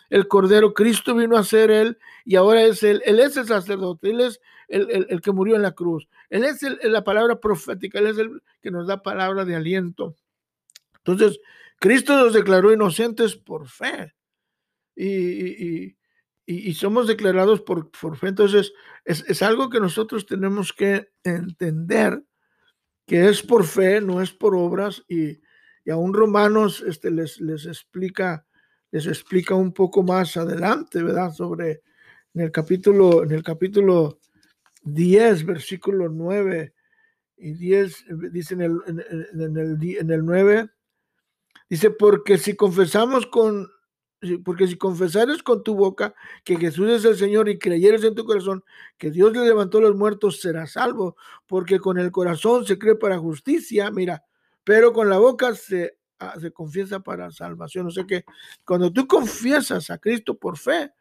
el, 0.10 0.28
Cordero, 0.28 0.74
Cristo 0.74 1.16
vino 1.16 1.38
a 1.38 1.44
ser 1.44 1.72
Él 1.72 1.98
y 2.24 2.36
ahora 2.36 2.64
es 2.64 2.84
Él, 2.84 3.02
Él 3.06 3.20
es 3.20 3.38
el 3.38 3.46
sacerdote, 3.46 4.10
Él 4.10 4.22
es 4.22 4.40
el, 4.68 5.22
que 5.22 5.32
murió 5.32 5.56
en 5.56 5.64
la 5.64 5.74
cruz, 5.74 6.08
Él 6.30 6.44
es 6.44 6.62
la 6.84 7.04
palabra 7.04 7.40
profética, 7.40 8.00
Él 8.00 8.08
es 8.08 8.18
el 8.18 8.42
que 8.62 8.72
nos 8.72 8.88
da 8.88 9.02
palabra 9.02 9.46
de 9.46 9.56
aliento. 9.56 10.16
Entonces, 10.98 11.40
Cristo 11.80 12.18
nos 12.18 12.34
declaró 12.34 12.74
inocentes 12.74 13.36
por 13.36 13.68
fe 13.68 14.14
y, 14.96 15.96
somos 16.74 17.08
declarados 17.08 17.62
por, 17.62 17.90
fe. 18.18 18.28
Entonces, 18.28 18.74
es, 19.06 19.42
algo 19.42 19.70
que 19.70 19.80
nosotros 19.80 20.26
tenemos 20.26 20.74
que 20.74 21.10
entender 21.24 22.24
que 23.06 23.30
es 23.30 23.42
por 23.42 23.66
fe, 23.66 24.02
no 24.02 24.22
es 24.22 24.32
por 24.32 24.56
obras 24.56 25.04
y, 25.08 25.40
y 25.86 25.92
aún 25.92 26.14
Romanos 26.14 26.84
este, 26.86 27.12
les, 27.12 27.40
les, 27.40 27.66
explica, 27.66 28.46
les 28.92 29.08
explica 29.08 29.56
un 29.56 29.74
poco 29.74 30.04
más 30.04 30.38
adelante, 30.38 31.02
¿verdad? 31.02 31.32
Sobre 31.32 31.82
en 32.34 32.42
el 32.42 32.52
capítulo, 32.52 33.24
en 33.24 33.32
el 33.32 33.44
capítulo 33.44 34.20
10, 34.84 35.46
versículo 35.46 36.10
9 36.10 36.74
y 37.38 37.54
10, 37.54 38.06
dice 38.32 38.54
en 38.54 38.62
el, 38.62 38.78
en 38.88 39.58
el, 39.58 39.98
en 39.98 40.12
el 40.12 40.26
9, 40.26 40.70
Dice, 41.70 41.92
porque 41.92 42.38
si 42.38 42.56
confesamos 42.56 43.28
con, 43.28 43.70
porque 44.44 44.68
si 44.68 44.78
confesares 44.78 45.44
con 45.44 45.64
tu 45.64 45.76
boca 45.76 46.14
que 46.44 46.58
Jesús 46.58 46.90
es 46.90 47.06
el 47.06 47.16
Señor 47.16 47.48
y 47.48 47.60
creyeres 47.60 48.04
en 48.04 48.16
tu 48.16 48.26
corazón 48.26 48.64
que 48.98 49.12
Dios 49.12 49.32
le 49.34 49.46
levantó 49.46 49.80
los 49.80 49.96
muertos, 49.96 50.42
serás 50.42 50.74
salvo, 50.74 51.16
porque 51.48 51.80
con 51.80 51.98
el 51.98 52.12
corazón 52.12 52.66
se 52.66 52.78
cree 52.78 52.96
para 52.96 53.18
justicia, 53.18 53.92
mira, 53.92 54.24
pero 54.64 54.92
con 54.94 55.10
la 55.10 55.18
boca 55.18 55.56
se, 55.56 55.98
ah, 56.20 56.36
se 56.40 56.52
confiesa 56.52 57.00
para 57.00 57.32
salvación. 57.32 57.88
O 57.88 57.92
sea 57.92 58.06
que 58.06 58.26
cuando 58.66 58.92
tú 58.92 59.08
confiesas 59.08 59.90
a 59.90 59.98
Cristo 59.98 60.38
por 60.38 60.58
fe, 60.58 60.92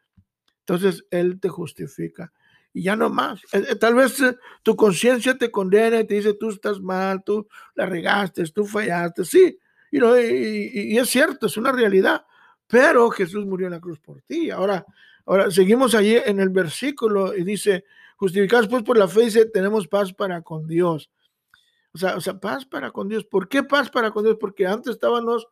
entonces 0.61 1.05
Él 1.11 1.39
te 1.39 1.49
justifica. 1.49 2.31
Y 2.71 2.83
ya 2.83 2.95
no 2.95 3.09
más. 3.09 3.41
Eh, 3.51 3.65
eh, 3.69 3.75
tal 3.75 3.95
vez 3.95 4.21
eh, 4.21 4.37
tu 4.63 4.75
conciencia 4.75 5.37
te 5.37 5.51
condena 5.51 5.99
y 5.99 6.07
te 6.07 6.15
dice, 6.15 6.35
tú 6.35 6.49
estás 6.49 6.79
mal, 6.79 7.23
tú 7.23 7.47
la 7.73 7.85
regaste, 7.85 8.43
tú 8.45 8.65
fallaste. 8.65 9.25
Sí, 9.25 9.58
y, 9.91 10.97
es 10.97 11.09
cierto, 11.09 11.47
es 11.47 11.57
una 11.57 11.71
realidad, 11.71 12.25
pero 12.67 13.09
Jesús 13.09 13.45
murió 13.45 13.67
en 13.67 13.73
la 13.73 13.79
cruz 13.79 13.99
por 13.99 14.21
ti. 14.21 14.51
Ahora, 14.51 14.85
ahora 15.25 15.51
seguimos 15.51 15.95
allí 15.95 16.15
en 16.15 16.39
el 16.39 16.49
versículo 16.49 17.35
y 17.35 17.43
dice, 17.43 17.85
justificados 18.15 18.67
pues 18.67 18.83
por 18.83 18.97
la 18.97 19.07
fe, 19.07 19.21
dice, 19.21 19.45
tenemos 19.45 19.87
paz 19.87 20.13
para 20.13 20.41
con 20.41 20.67
Dios. 20.67 21.09
O 21.91 21.97
sea, 21.97 22.15
o 22.15 22.21
sea, 22.21 22.39
paz 22.39 22.65
para 22.65 22.91
con 22.91 23.07
Dios. 23.07 23.25
¿Por 23.25 23.49
qué 23.49 23.63
paz 23.63 23.89
para 23.89 24.11
con 24.11 24.23
Dios? 24.23 24.37
Porque 24.39 24.67
antes 24.67 24.93
estábamos, 24.93 25.47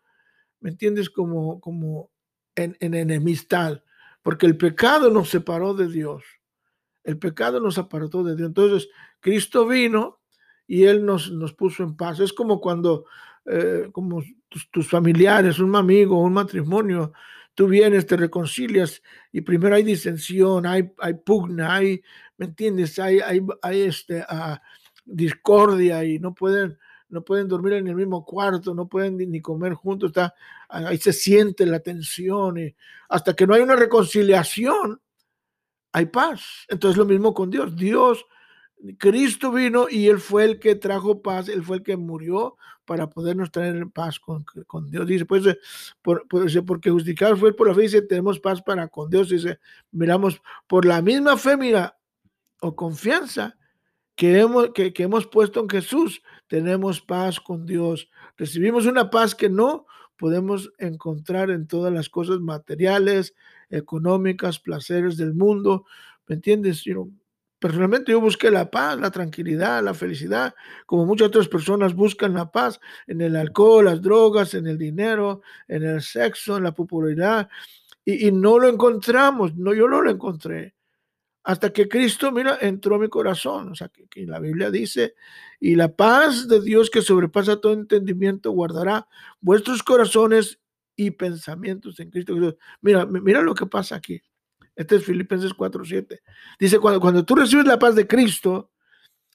¿me 0.60 0.70
entiendes? 0.70 1.10
Como, 1.10 1.60
como 1.60 2.12
en, 2.56 2.78
en 2.80 2.94
enemistad. 2.94 3.82
Porque 4.22 4.46
el 4.46 4.58
pecado 4.58 5.10
nos 5.10 5.30
separó 5.30 5.74
de 5.74 5.88
Dios. 5.88 6.24
El 7.04 7.18
pecado 7.18 7.60
nos 7.60 7.78
apartó 7.78 8.24
de 8.24 8.36
Dios. 8.36 8.48
Entonces, 8.48 8.90
Cristo 9.20 9.66
vino 9.66 10.20
y 10.68 10.84
Él 10.84 11.06
nos, 11.06 11.32
nos 11.32 11.54
puso 11.54 11.84
en 11.84 11.96
paz. 11.96 12.20
Es 12.20 12.34
como 12.34 12.60
cuando 12.60 13.06
eh, 13.50 13.88
como 13.94 14.22
tus, 14.72 14.90
familiares, 14.90 15.60
un 15.60 15.74
amigo, 15.76 16.22
un 16.22 16.34
matrimonio, 16.34 17.14
tú 17.56 17.68
vienes, 17.68 18.06
te 18.06 18.18
reconcilias 18.18 19.02
y 19.32 19.40
primero 19.40 19.74
hay 19.74 19.84
disensión, 19.84 20.66
hay, 20.66 20.92
hay 21.00 21.14
pugna, 21.14 21.76
hay, 21.76 22.02
¿me 22.38 22.48
entiendes? 22.48 23.00
Hay, 23.00 23.20
hay, 23.22 23.42
hay 23.62 23.82
este, 23.84 24.20
uh, 24.20 24.58
discordia 25.06 26.04
y 26.04 26.20
no 26.20 26.34
pueden, 26.34 26.78
no 27.08 27.24
pueden 27.24 27.48
dormir 27.48 27.74
en 27.74 27.88
el 27.88 27.96
mismo 27.96 28.26
cuarto, 28.26 28.76
no 28.76 28.88
pueden 28.90 29.18
ni, 29.18 29.40
comer 29.40 29.74
juntos, 29.76 30.10
está, 30.10 30.36
ahí 30.68 30.98
se 30.98 31.14
siente 31.14 31.66
la 31.66 31.80
tensión 31.80 32.58
y 32.58 32.76
hasta 33.08 33.34
que 33.34 33.48
no 33.48 33.54
hay 33.54 33.62
una 33.62 33.78
reconciliación, 33.78 35.02
hay 35.94 36.08
paz. 36.08 36.66
Entonces 36.68 36.98
lo 36.98 37.06
mismo 37.06 37.34
con 37.34 37.50
Dios. 37.50 37.76
Dios 37.78 38.26
Cristo 38.98 39.52
vino 39.52 39.88
y 39.90 40.08
Él 40.08 40.20
fue 40.20 40.46
el 40.46 40.60
que 40.60 40.76
trajo 40.76 41.22
paz, 41.22 41.50
Él 41.50 41.64
fue 41.64 41.78
el 41.78 41.84
que 41.84 41.98
murió 41.98 42.58
para 42.86 43.10
podernos 43.10 43.52
traer 43.52 43.88
paz 43.90 44.20
con, 44.20 44.46
Dios. 44.90 45.06
Dice, 45.06 45.26
pues, 45.26 45.46
eh, 45.46 45.60
por, 46.02 46.26
porque 46.28 46.90
justificados 46.90 47.40
fue 47.40 47.54
por 47.54 47.68
la 47.68 47.76
fe, 47.76 47.82
dice, 47.82 48.02
tenemos 48.02 48.40
paz 48.40 48.62
para 48.62 48.88
con 48.88 49.10
Dios. 49.10 49.30
Dice, 49.30 49.60
miramos, 49.92 50.42
por 50.68 50.86
la 50.86 51.02
misma 51.02 51.38
fe, 51.38 51.58
mira, 51.58 51.98
o 52.62 52.76
confianza 52.76 53.58
que 54.16 54.40
hemos, 54.40 54.70
que, 54.72 54.94
que 54.94 55.04
hemos 55.04 55.28
puesto 55.28 55.60
en 55.60 55.70
Jesús, 55.70 56.22
tenemos 56.48 57.02
paz 57.02 57.40
con 57.40 57.66
Dios. 57.66 58.10
Recibimos 58.38 58.86
una 58.86 59.10
paz 59.10 59.36
que 59.36 59.50
no 59.50 59.86
podemos 60.18 60.72
encontrar 60.78 61.52
en 61.52 61.68
todas 61.68 61.94
las 61.94 62.10
cosas 62.10 62.40
materiales, 62.40 63.36
económicas, 63.70 64.60
placeres 64.60 65.18
del 65.18 65.34
mundo. 65.34 65.86
¿Me 66.26 66.36
entiendes? 66.36 66.84
Personalmente 67.60 68.12
yo 68.12 68.22
busqué 68.22 68.52
la 68.52 68.70
paz, 68.70 69.00
la 69.00 69.10
tranquilidad, 69.10 69.84
la 69.84 69.96
felicidad, 69.96 70.54
como 70.86 71.06
muchas 71.06 71.30
otras 71.30 71.48
personas 71.48 71.96
buscan 71.96 72.36
la 72.36 72.52
paz 72.52 72.80
en 73.08 73.22
el 73.22 73.36
alcohol, 73.36 73.86
las 73.86 74.02
drogas, 74.02 74.54
en 74.54 74.68
el 74.68 74.78
dinero, 74.78 75.42
en 75.68 75.84
el 75.84 76.02
sexo, 76.02 76.58
en 76.58 76.64
la 76.64 76.74
popularidad, 76.74 77.50
y, 78.06 78.32
no 78.32 78.58
lo 78.60 78.70
encontramos, 78.70 79.56
no, 79.56 79.74
yo 79.74 79.88
no 79.90 80.02
lo 80.02 80.10
encontré. 80.12 80.76
hasta 81.44 81.72
que 81.72 81.88
Cristo, 81.90 82.32
mira, 82.32 82.58
entró 82.62 82.96
a 82.96 83.00
mi 83.00 83.10
corazón. 83.10 83.72
O 83.72 83.76
sea, 83.76 83.90
que, 83.90 84.26
la 84.28 84.40
Biblia 84.40 84.72
dice, 84.72 85.16
y 85.60 85.76
la 85.76 85.96
paz 85.96 86.48
de 86.48 86.62
Dios 86.62 86.90
que 86.90 87.02
sobrepasa 87.02 87.62
todo 87.62 87.74
entendimiento 87.74 88.52
guardará 88.52 89.08
vuestros 89.42 89.84
corazones 89.84 90.60
y 90.96 91.12
pensamientos 91.12 92.00
en 92.00 92.12
Cristo. 92.12 92.58
Mira, 92.82 93.06
mira 93.06 93.42
lo 93.42 93.56
que 93.56 93.66
pasa 93.66 93.96
aquí. 93.96 94.22
Este 94.78 94.96
es 94.96 95.04
Filipenses 95.04 95.54
4:7. 95.54 96.22
Dice, 96.58 96.80
cuando, 96.80 97.02
cuando 97.02 97.26
tú 97.26 97.36
recibes 97.36 97.66
la 97.66 97.78
paz 97.78 97.96
de 97.96 98.08
Cristo, 98.08 98.72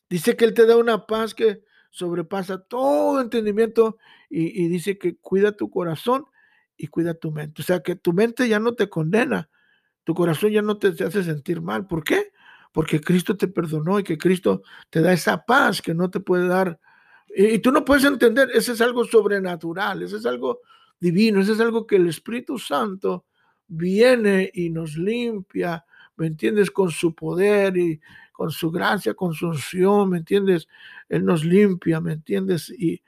dice 0.08 0.36
que 0.36 0.46
Él 0.46 0.54
te 0.54 0.64
da 0.64 0.78
una 0.78 1.06
paz 1.06 1.34
que 1.34 1.62
sobrepasa 1.90 2.62
todo 2.62 3.20
entendimiento 3.20 3.98
y, 4.30 4.64
y 4.64 4.68
dice 4.68 4.96
que 4.96 5.18
cuida 5.18 5.52
tu 5.52 5.68
corazón 5.68 6.24
y 6.76 6.86
cuida 6.86 7.14
tu 7.14 7.30
mente. 7.30 7.60
O 7.60 7.64
sea, 7.64 7.80
que 7.80 7.96
tu 7.96 8.12
mente 8.12 8.48
ya 8.48 8.58
no 8.58 8.74
te 8.74 8.88
condena, 8.88 9.50
tu 10.04 10.14
corazón 10.14 10.50
ya 10.50 10.62
no 10.62 10.78
te, 10.78 10.88
hace 10.88 11.22
sentir 11.22 11.60
mal. 11.60 11.86
¿Por 11.86 12.04
qué? 12.04 12.32
Porque 12.72 13.00
Cristo 13.00 13.36
te 13.36 13.48
perdonó 13.48 13.98
y 13.98 14.04
que 14.04 14.18
Cristo 14.18 14.62
te 14.90 15.00
da 15.00 15.12
esa 15.12 15.44
paz 15.44 15.82
que 15.82 15.94
no 15.94 16.10
te 16.10 16.20
puede 16.20 16.48
dar. 16.48 16.80
Y, 17.34 17.58
tú 17.60 17.72
no 17.72 17.84
puedes 17.84 18.04
entender, 18.04 18.50
eso 18.52 18.72
es 18.72 18.80
algo 18.80 19.04
sobrenatural, 19.04 20.02
eso 20.02 20.16
es 20.16 20.26
algo 20.26 20.60
divino, 21.00 21.40
eso 21.40 21.52
es 21.52 21.60
algo 21.60 21.86
que 21.86 21.96
el 21.96 22.08
Espíritu 22.08 22.58
Santo 22.58 23.26
viene 23.72 24.50
y 24.52 24.70
nos 24.70 24.96
limpia, 24.96 25.84
¿me 26.16 26.26
entiendes? 26.26 26.70
Con 26.70 26.90
su 26.90 27.14
poder 27.14 27.76
y 27.76 28.00
con 28.32 28.50
su 28.50 28.70
gracia, 28.70 29.14
con 29.14 29.34
su 29.34 29.48
unción, 29.48 30.10
¿me 30.10 30.18
entiendes? 30.18 30.68
Él 31.08 31.24
nos 31.24 31.44
limpia, 31.44 32.00
¿me 32.00 32.12
entiendes? 32.12 32.70
Y, 32.70 33.02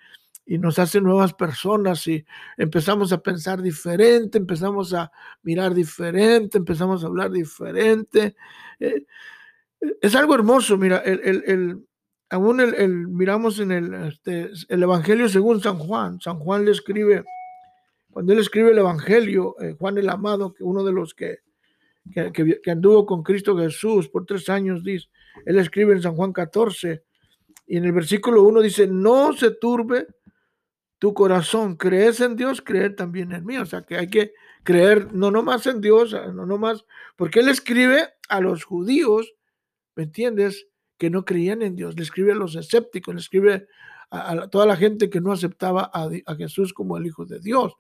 y 0.46 0.58
nos 0.58 0.78
hace 0.78 1.00
nuevas 1.00 1.32
personas 1.34 2.06
y 2.06 2.24
empezamos 2.56 3.12
a 3.12 3.22
pensar 3.22 3.62
diferente, 3.62 4.38
empezamos 4.38 4.92
a 4.92 5.10
mirar 5.42 5.74
diferente, 5.74 6.58
empezamos 6.58 7.02
a 7.02 7.06
hablar 7.06 7.30
diferente. 7.30 8.36
Eh, 8.78 9.06
es 10.00 10.14
algo 10.14 10.34
hermoso, 10.34 10.76
mira, 10.76 10.98
el, 10.98 11.84
aún 12.30 12.60
el, 12.60 13.08
miramos 13.08 13.58
en 13.58 13.70
el, 13.70 13.94
este, 13.94 14.50
el 14.68 14.82
Evangelio 14.82 15.28
según 15.28 15.60
San 15.60 15.78
Juan, 15.78 16.20
San 16.20 16.38
Juan 16.38 16.64
le 16.64 16.72
escribe, 16.72 17.24
cuando 18.14 18.32
él 18.32 18.38
escribe 18.38 18.70
el 18.70 18.78
Evangelio, 18.78 19.56
eh, 19.60 19.74
Juan 19.76 19.98
el 19.98 20.08
Amado, 20.08 20.54
que 20.54 20.62
uno 20.62 20.84
de 20.84 20.92
los 20.92 21.14
que, 21.14 21.40
que, 22.12 22.70
anduvo 22.70 23.04
con 23.04 23.24
Cristo 23.24 23.58
Jesús 23.58 24.08
por 24.08 24.24
tres 24.24 24.48
años, 24.48 24.84
dice, 24.84 25.08
él 25.44 25.58
escribe 25.58 25.94
en 25.94 26.00
San 26.00 26.14
Juan 26.14 26.32
14, 26.32 27.02
y 27.66 27.76
en 27.76 27.84
el 27.84 27.92
versículo 27.92 28.44
1 28.44 28.60
dice, 28.60 28.86
no 28.86 29.32
se 29.32 29.50
turbe 29.50 30.06
tu 31.00 31.12
corazón, 31.12 31.74
crees 31.74 32.20
en 32.20 32.36
Dios, 32.36 32.62
creer 32.62 32.94
también 32.94 33.32
en 33.32 33.44
mí. 33.44 33.58
O 33.58 33.66
sea 33.66 33.82
que 33.82 33.96
hay 33.96 34.08
que 34.08 34.32
creer 34.62 35.12
no 35.12 35.32
nomás 35.32 35.66
en 35.66 35.80
Dios, 35.80 36.14
ah, 36.14 36.30
no 36.32 36.46
nomás, 36.46 36.86
porque 37.16 37.40
Él 37.40 37.48
escribe 37.48 38.10
a 38.28 38.40
los 38.40 38.62
judíos, 38.62 39.34
¿me 39.96 40.04
entiendes? 40.04 40.68
Que 40.98 41.10
no 41.10 41.24
creían 41.24 41.62
en 41.62 41.74
Dios, 41.74 41.96
le 41.96 42.04
escribe 42.04 42.30
a 42.30 42.36
los 42.36 42.54
escépticos, 42.54 43.12
le 43.12 43.20
escribe 43.20 43.66
a, 44.10 44.46
toda 44.46 44.66
la 44.66 44.76
gente 44.76 45.10
que 45.10 45.20
no 45.20 45.32
aceptaba 45.32 45.90
a, 45.92 46.08
a, 46.26 46.36
Jesús 46.36 46.72
como 46.72 46.96
el 46.96 47.06
Hijo 47.06 47.26
de 47.26 47.40
Dios. 47.40 47.74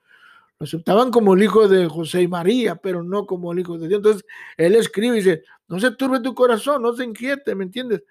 Lo 0.58 0.64
aceptaban 0.64 1.10
como 1.10 1.34
el 1.34 1.42
Hijo 1.42 1.68
de 1.68 1.88
José 1.88 2.22
y 2.22 2.28
María, 2.28 2.76
pero 2.76 3.02
no 3.02 3.26
como 3.26 3.52
el 3.52 3.58
Hijo 3.58 3.76
de 3.78 3.88
Dios. 3.88 3.98
Entonces, 3.98 4.24
Él 4.56 4.76
escribe 4.76 5.16
y 5.16 5.18
dice, 5.18 5.42
no 5.68 5.80
se 5.80 5.90
turbe 5.92 6.20
tu 6.20 6.34
corazón, 6.34 6.82
no 6.82 6.92
se 6.94 7.04
inquiete, 7.04 7.54
¿me 7.54 7.64
entiendes? 7.64 8.02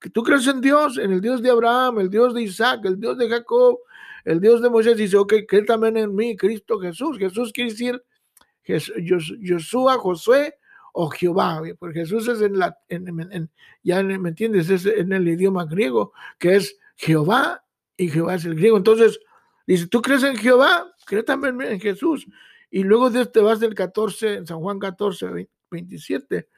Que 0.00 0.10
tú 0.10 0.22
crees 0.22 0.46
en 0.48 0.60
Dios, 0.60 0.98
en 0.98 1.12
el 1.12 1.20
Dios 1.20 1.42
de 1.42 1.50
Abraham, 1.50 2.00
el 2.00 2.10
Dios 2.10 2.34
de 2.34 2.42
Isaac, 2.42 2.80
el 2.84 2.98
Dios 2.98 3.16
de 3.18 3.28
Jacob, 3.28 3.78
el 4.24 4.40
Dios 4.40 4.62
de 4.62 4.70
Moisés 4.70 4.96
dice, 4.96 5.16
ok, 5.16 5.34
que 5.48 5.62
también 5.62 5.96
en 5.96 6.14
mí, 6.14 6.36
Cristo 6.36 6.78
Jesús. 6.78 7.18
Jesús 7.18 7.52
quiere 7.52 7.70
decir 7.70 8.02
Josué, 8.64 9.96
Josué 9.98 10.54
o 10.92 11.08
Jehová, 11.08 11.62
porque 11.78 12.00
Jesús 12.00 12.28
es 12.28 12.40
en 12.40 12.58
la, 12.58 12.76
ya 13.82 14.02
me 14.02 14.28
entiendes, 14.28 14.70
es 14.70 14.86
en 14.86 15.12
el 15.12 15.26
idioma 15.26 15.64
griego, 15.64 16.12
que 16.38 16.56
es 16.56 16.76
Jehová 16.96 17.64
y 17.96 18.08
Jehová 18.08 18.34
es 18.34 18.44
el 18.44 18.54
griego. 18.54 18.76
Entonces, 18.76 19.18
dice, 19.66 19.86
¿tú 19.86 20.02
crees 20.02 20.22
en 20.22 20.36
Jehová? 20.36 20.92
Cree 21.04 21.22
también 21.22 21.60
en 21.62 21.80
Jesús. 21.80 22.26
Y 22.70 22.84
luego 22.84 23.10
de 23.10 23.22
este 23.22 23.40
vas 23.40 23.60
del 23.60 23.74
14, 23.74 24.34
en 24.34 24.46
San 24.46 24.60
Juan 24.60 24.78
14, 24.78 25.48
27. 25.70 26.48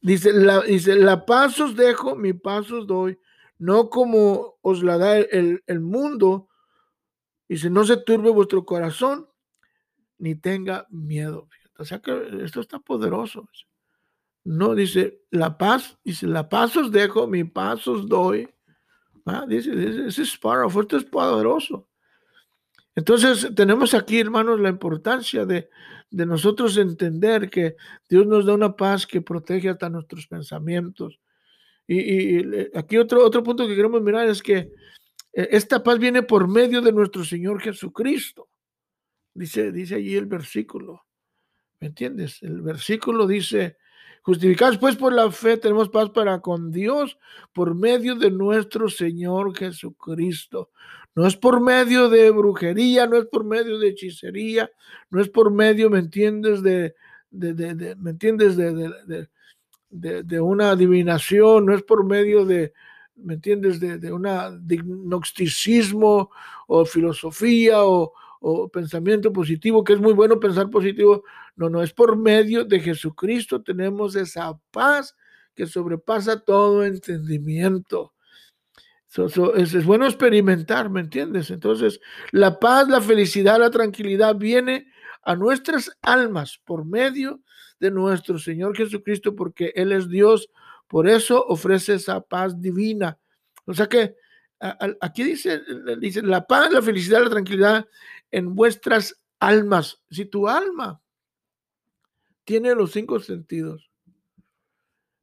Dice 0.00 0.32
la, 0.32 0.60
dice, 0.62 0.96
la 0.96 1.24
paz 1.24 1.60
os 1.60 1.76
dejo, 1.76 2.16
mi 2.16 2.32
paz 2.32 2.70
os 2.70 2.86
doy, 2.86 3.18
no 3.58 3.88
como 3.88 4.58
os 4.62 4.82
la 4.82 4.98
da 4.98 5.18
el, 5.18 5.62
el 5.66 5.80
mundo, 5.80 6.48
Dice, 7.52 7.68
no 7.68 7.84
se 7.84 7.98
turbe 7.98 8.30
vuestro 8.30 8.64
corazón 8.64 9.28
ni 10.16 10.34
tenga 10.34 10.86
miedo. 10.88 11.50
O 11.76 11.84
sea 11.84 12.00
que 12.00 12.42
esto 12.42 12.60
está 12.60 12.78
poderoso. 12.78 13.46
No 14.42 14.74
dice 14.74 15.20
la 15.30 15.58
paz, 15.58 15.98
dice 16.02 16.26
la 16.26 16.48
paz 16.48 16.74
os 16.78 16.90
dejo, 16.90 17.26
mi 17.26 17.44
paz 17.44 17.86
os 17.86 18.08
doy. 18.08 18.48
Dice, 19.48 19.76
dice, 19.76 20.22
es 20.22 20.38
powerful, 20.38 20.84
esto 20.84 20.96
es 20.96 21.04
poderoso. 21.04 21.86
Entonces 22.94 23.50
tenemos 23.54 23.94
aquí, 23.94 24.20
hermanos, 24.20 24.60
la 24.60 24.68
importancia 24.68 25.46
de, 25.46 25.68
nosotros 26.10 26.76
entender 26.76 27.48
que 27.48 27.76
Dios 28.08 28.26
nos 28.26 28.44
da 28.44 28.52
una 28.52 28.76
paz 28.76 29.06
que 29.06 29.22
protege 29.22 29.70
hasta 29.70 29.88
nuestros 29.88 30.26
pensamientos. 30.26 31.20
Y, 31.86 32.38
y 32.38 32.68
aquí 32.74 32.98
otro, 32.98 33.24
otro 33.24 33.42
punto 33.42 33.66
que 33.66 33.74
queremos 33.74 34.02
mirar 34.02 34.28
es 34.28 34.42
que 34.42 34.72
e, 35.32 35.48
esta 35.52 35.82
paz 35.82 35.98
viene 35.98 36.22
por 36.22 36.48
medio 36.48 36.82
de 36.82 36.92
nuestro 36.92 37.24
Señor 37.24 37.60
Jesucristo. 37.60 38.48
Dice, 39.34 39.72
dice 39.72 39.94
allí 39.94 40.14
el 40.16 40.26
versículo. 40.26 41.06
¿Me 41.80 41.88
entiendes? 41.88 42.42
El 42.42 42.60
versículo 42.60 43.26
dice, 43.26 43.76
justificados 44.22 44.78
pues 44.78 44.96
por 44.96 45.12
la 45.12 45.30
fe, 45.30 45.56
tenemos 45.56 45.88
paz 45.88 46.10
para 46.10 46.40
con 46.40 46.70
Dios 46.70 47.18
por 47.52 47.74
medio 47.74 48.14
de 48.14 48.30
nuestro 48.30 48.88
Señor 48.88 49.56
Jesucristo. 49.56 50.70
No 51.14 51.26
es 51.26 51.36
por 51.36 51.60
medio 51.60 52.08
de 52.08 52.30
brujería, 52.30 53.06
no 53.06 53.18
es 53.18 53.26
por 53.26 53.44
medio 53.44 53.78
de 53.78 53.88
hechicería, 53.88 54.70
no 55.10 55.20
es 55.20 55.28
por 55.28 55.50
medio, 55.50 55.90
¿me 55.90 55.98
entiendes? 55.98 56.62
De, 56.62 56.94
de, 57.30 57.52
de 57.52 57.96
¿me 57.96 58.10
entiendes? 58.10 58.56
De, 58.56 59.28
de, 59.90 60.40
una 60.40 60.70
adivinación, 60.70 61.66
no 61.66 61.74
es 61.74 61.82
por 61.82 62.04
medio 62.04 62.46
de, 62.46 62.72
¿me 63.16 63.34
entiendes? 63.34 63.78
De, 63.78 63.98
de 63.98 64.12
un 64.12 64.26
gnosticismo 64.66 66.30
o 66.66 66.84
filosofía 66.86 67.84
o, 67.84 68.12
o, 68.40 68.68
pensamiento 68.68 69.32
positivo, 69.32 69.84
que 69.84 69.92
es 69.92 70.00
muy 70.00 70.14
bueno 70.14 70.40
pensar 70.40 70.70
positivo. 70.70 71.24
No, 71.56 71.68
no, 71.68 71.82
es 71.82 71.92
por 71.92 72.16
medio 72.16 72.64
de 72.64 72.80
Jesucristo 72.80 73.62
tenemos 73.62 74.16
esa 74.16 74.58
paz 74.70 75.14
que 75.54 75.66
sobrepasa 75.66 76.40
todo 76.40 76.84
entendimiento. 76.84 78.14
Es, 79.16 79.74
es, 79.74 79.84
bueno 79.84 80.06
experimentar, 80.06 80.90
¿me 80.90 81.00
entiendes? 81.00 81.50
Entonces, 81.50 82.00
la 82.30 82.58
paz, 82.58 82.88
la 82.88 83.00
felicidad, 83.00 83.58
la 83.58 83.70
tranquilidad 83.70 84.36
viene 84.36 84.86
a 85.22 85.36
nuestras 85.36 85.96
almas 86.02 86.60
por 86.64 86.84
medio 86.84 87.42
de 87.78 87.90
nuestro 87.90 88.38
Señor 88.38 88.76
Jesucristo, 88.76 89.36
porque 89.36 89.72
Él 89.74 89.92
es 89.92 90.08
Dios 90.08 90.48
por 90.92 91.08
eso 91.08 91.42
ofrece 91.46 91.94
esa 91.94 92.20
paz 92.20 92.60
divina. 92.60 93.18
O 93.64 93.72
sea 93.72 93.88
que 93.88 94.14
aquí 95.00 95.24
dice, 95.24 95.62
dice 95.98 96.20
la 96.20 96.46
paz, 96.46 96.70
la 96.70 96.82
felicidad, 96.82 97.22
la 97.22 97.30
tranquilidad 97.30 97.88
en 98.30 98.54
vuestras 98.54 99.18
almas. 99.40 100.02
Si 100.10 100.26
tu 100.26 100.46
alma 100.46 101.00
tiene 102.44 102.74
los 102.74 102.92
cinco 102.92 103.20
sentidos, 103.20 103.90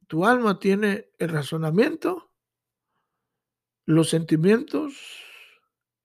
tu 0.08 0.26
alma 0.26 0.58
tiene 0.58 1.12
el 1.20 1.30
razonamiento, 1.30 2.29
los 3.90 4.08
sentimientos 4.08 4.94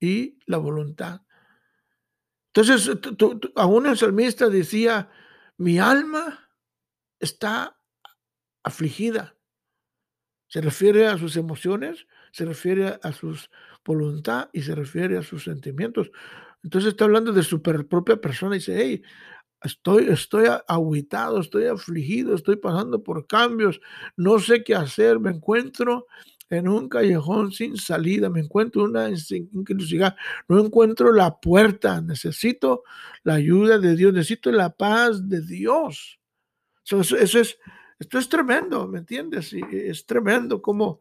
y 0.01 0.39
la 0.47 0.57
voluntad. 0.57 1.21
Entonces, 2.55 2.91
aún 3.57 3.87
el 3.87 3.99
salmista 3.99 4.49
decía, 4.49 5.11
mi 5.59 5.79
alma 5.79 6.49
está 7.21 7.79
afligida. 8.63 9.37
Se 10.49 10.63
refiere 10.63 11.09
a 11.09 11.19
sus 11.19 11.37
emociones, 11.37 12.07
se 12.33 12.47
refiere 12.47 12.99
a 13.03 13.13
su 13.13 13.37
voluntad 13.85 14.49
y 14.55 14.63
se 14.63 14.75
refiere 14.75 15.19
a 15.19 15.23
sus 15.23 15.45
sentimientos. 15.45 16.11
Entonces 16.63 16.93
está 16.93 17.05
hablando 17.05 17.35
de 17.35 17.43
su 17.43 17.61
propia 17.61 18.17
persona 18.17 18.57
y 18.57 18.61
dice, 18.61 18.81
hey, 18.81 19.03
estoy, 19.63 20.09
estoy 20.09 20.47
aguitado, 20.69 21.39
estoy 21.39 21.67
afligido, 21.67 22.35
estoy 22.35 22.57
pasando 22.57 23.03
por 23.03 23.27
cambios, 23.27 23.79
no 24.17 24.39
sé 24.39 24.65
qué 24.65 24.75
hacer, 24.75 25.21
me 25.21 25.33
encuentro 25.33 26.07
en 26.51 26.69
un 26.69 26.89
callejón 26.89 27.53
sin 27.53 27.77
salida, 27.77 28.29
me 28.31 28.41
encuentro 28.41 28.85
en 28.85 28.91
una 28.91 29.09
encrucijada, 29.09 30.17
no 30.49 30.61
encuentro 30.61 31.13
la 31.13 31.41
puerta, 31.41 32.01
necesito 32.01 32.85
la 33.23 33.35
ayuda 33.35 33.79
de 33.79 33.97
Dios, 33.97 34.13
necesito 34.13 34.53
la 34.53 34.71
paz 34.71 35.29
de 35.29 35.41
Dios. 35.41 36.21
eso, 36.85 37.17
eso 37.17 37.41
es 37.41 37.59
esto 37.99 38.19
es 38.19 38.29
tremendo, 38.29 38.87
¿me 38.89 38.99
entiendes? 38.99 39.53
Y 39.53 39.61
es 39.73 40.05
tremendo 40.05 40.61
como, 40.61 41.01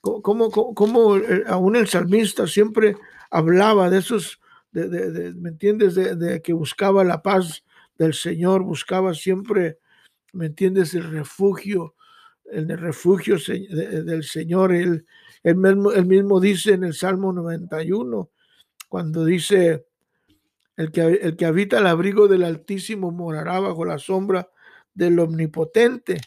como, 0.00 0.50
como, 0.50 1.16
eh, 1.16 1.44
aún 1.46 1.76
el 1.76 1.86
salmista 1.88 2.46
siempre 2.46 2.96
hablaba 3.30 3.90
de 3.90 3.98
esos, 3.98 4.40
de, 4.72 5.32
¿me 5.36 5.50
entiendes? 5.50 5.94
De, 5.94 6.40
que 6.42 6.52
buscaba 6.52 7.04
la 7.04 7.22
paz 7.22 7.64
del 7.98 8.14
Señor, 8.14 8.62
buscaba 8.62 9.14
siempre, 9.14 9.78
¿me 10.32 10.46
entiendes? 10.46 10.94
El 10.94 11.10
refugio 11.10 11.94
en 12.52 12.70
el 12.70 12.78
refugio 12.78 13.36
del 13.38 14.22
Señor. 14.24 14.72
Él, 14.72 15.06
mismo, 15.44 15.92
él 15.92 16.06
mismo 16.06 16.40
dice 16.40 16.74
en 16.74 16.84
el 16.84 16.94
Salmo 16.94 17.32
91, 17.32 18.30
cuando 18.88 19.24
dice, 19.24 19.86
el 20.76 20.90
que, 20.92 21.00
el 21.00 21.36
que 21.36 21.46
habita 21.46 21.78
el 21.78 21.86
abrigo 21.86 22.28
del 22.28 22.44
Altísimo 22.44 23.10
morará 23.10 23.60
bajo 23.60 23.84
la 23.84 23.98
sombra 23.98 24.50
del 24.94 25.18
Omnipotente. 25.18 26.20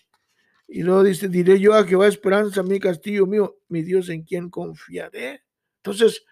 Y 0.67 0.81
luego 0.81 1.03
dice, 1.03 1.29
diré 1.29 1.59
yo 1.59 1.73
a 1.75 1.83
Jehová 1.83 2.07
esperanza, 2.07 2.63
mi 2.63 2.79
castillo 2.79 3.27
mío, 3.27 3.59
mi 3.69 3.83
Dios 3.83 4.09
en 4.09 4.23
quien 4.23 4.49
confiaré. 4.49 5.43
Entonces, 5.77 6.25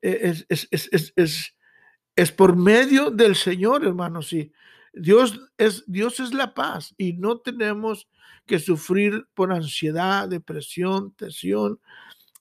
e, 0.00 0.34
es, 0.48 0.68
es, 0.70 1.12
es, 1.16 1.54
es, 2.14 2.32
por 2.32 2.56
medio 2.56 3.10
del 3.10 3.34
Señor, 3.34 3.84
hermanos, 3.84 4.28
sí. 4.28 4.52
Dios 4.94 5.40
es, 5.58 5.84
Dios 5.86 6.20
es 6.20 6.32
la 6.34 6.54
paz 6.54 6.94
y 6.96 7.14
no 7.14 7.38
tenemos 7.38 8.08
que 8.46 8.58
sufrir 8.58 9.26
por 9.34 9.52
ansiedad, 9.52 10.28
depresión, 10.28 11.12
tensión, 11.12 11.80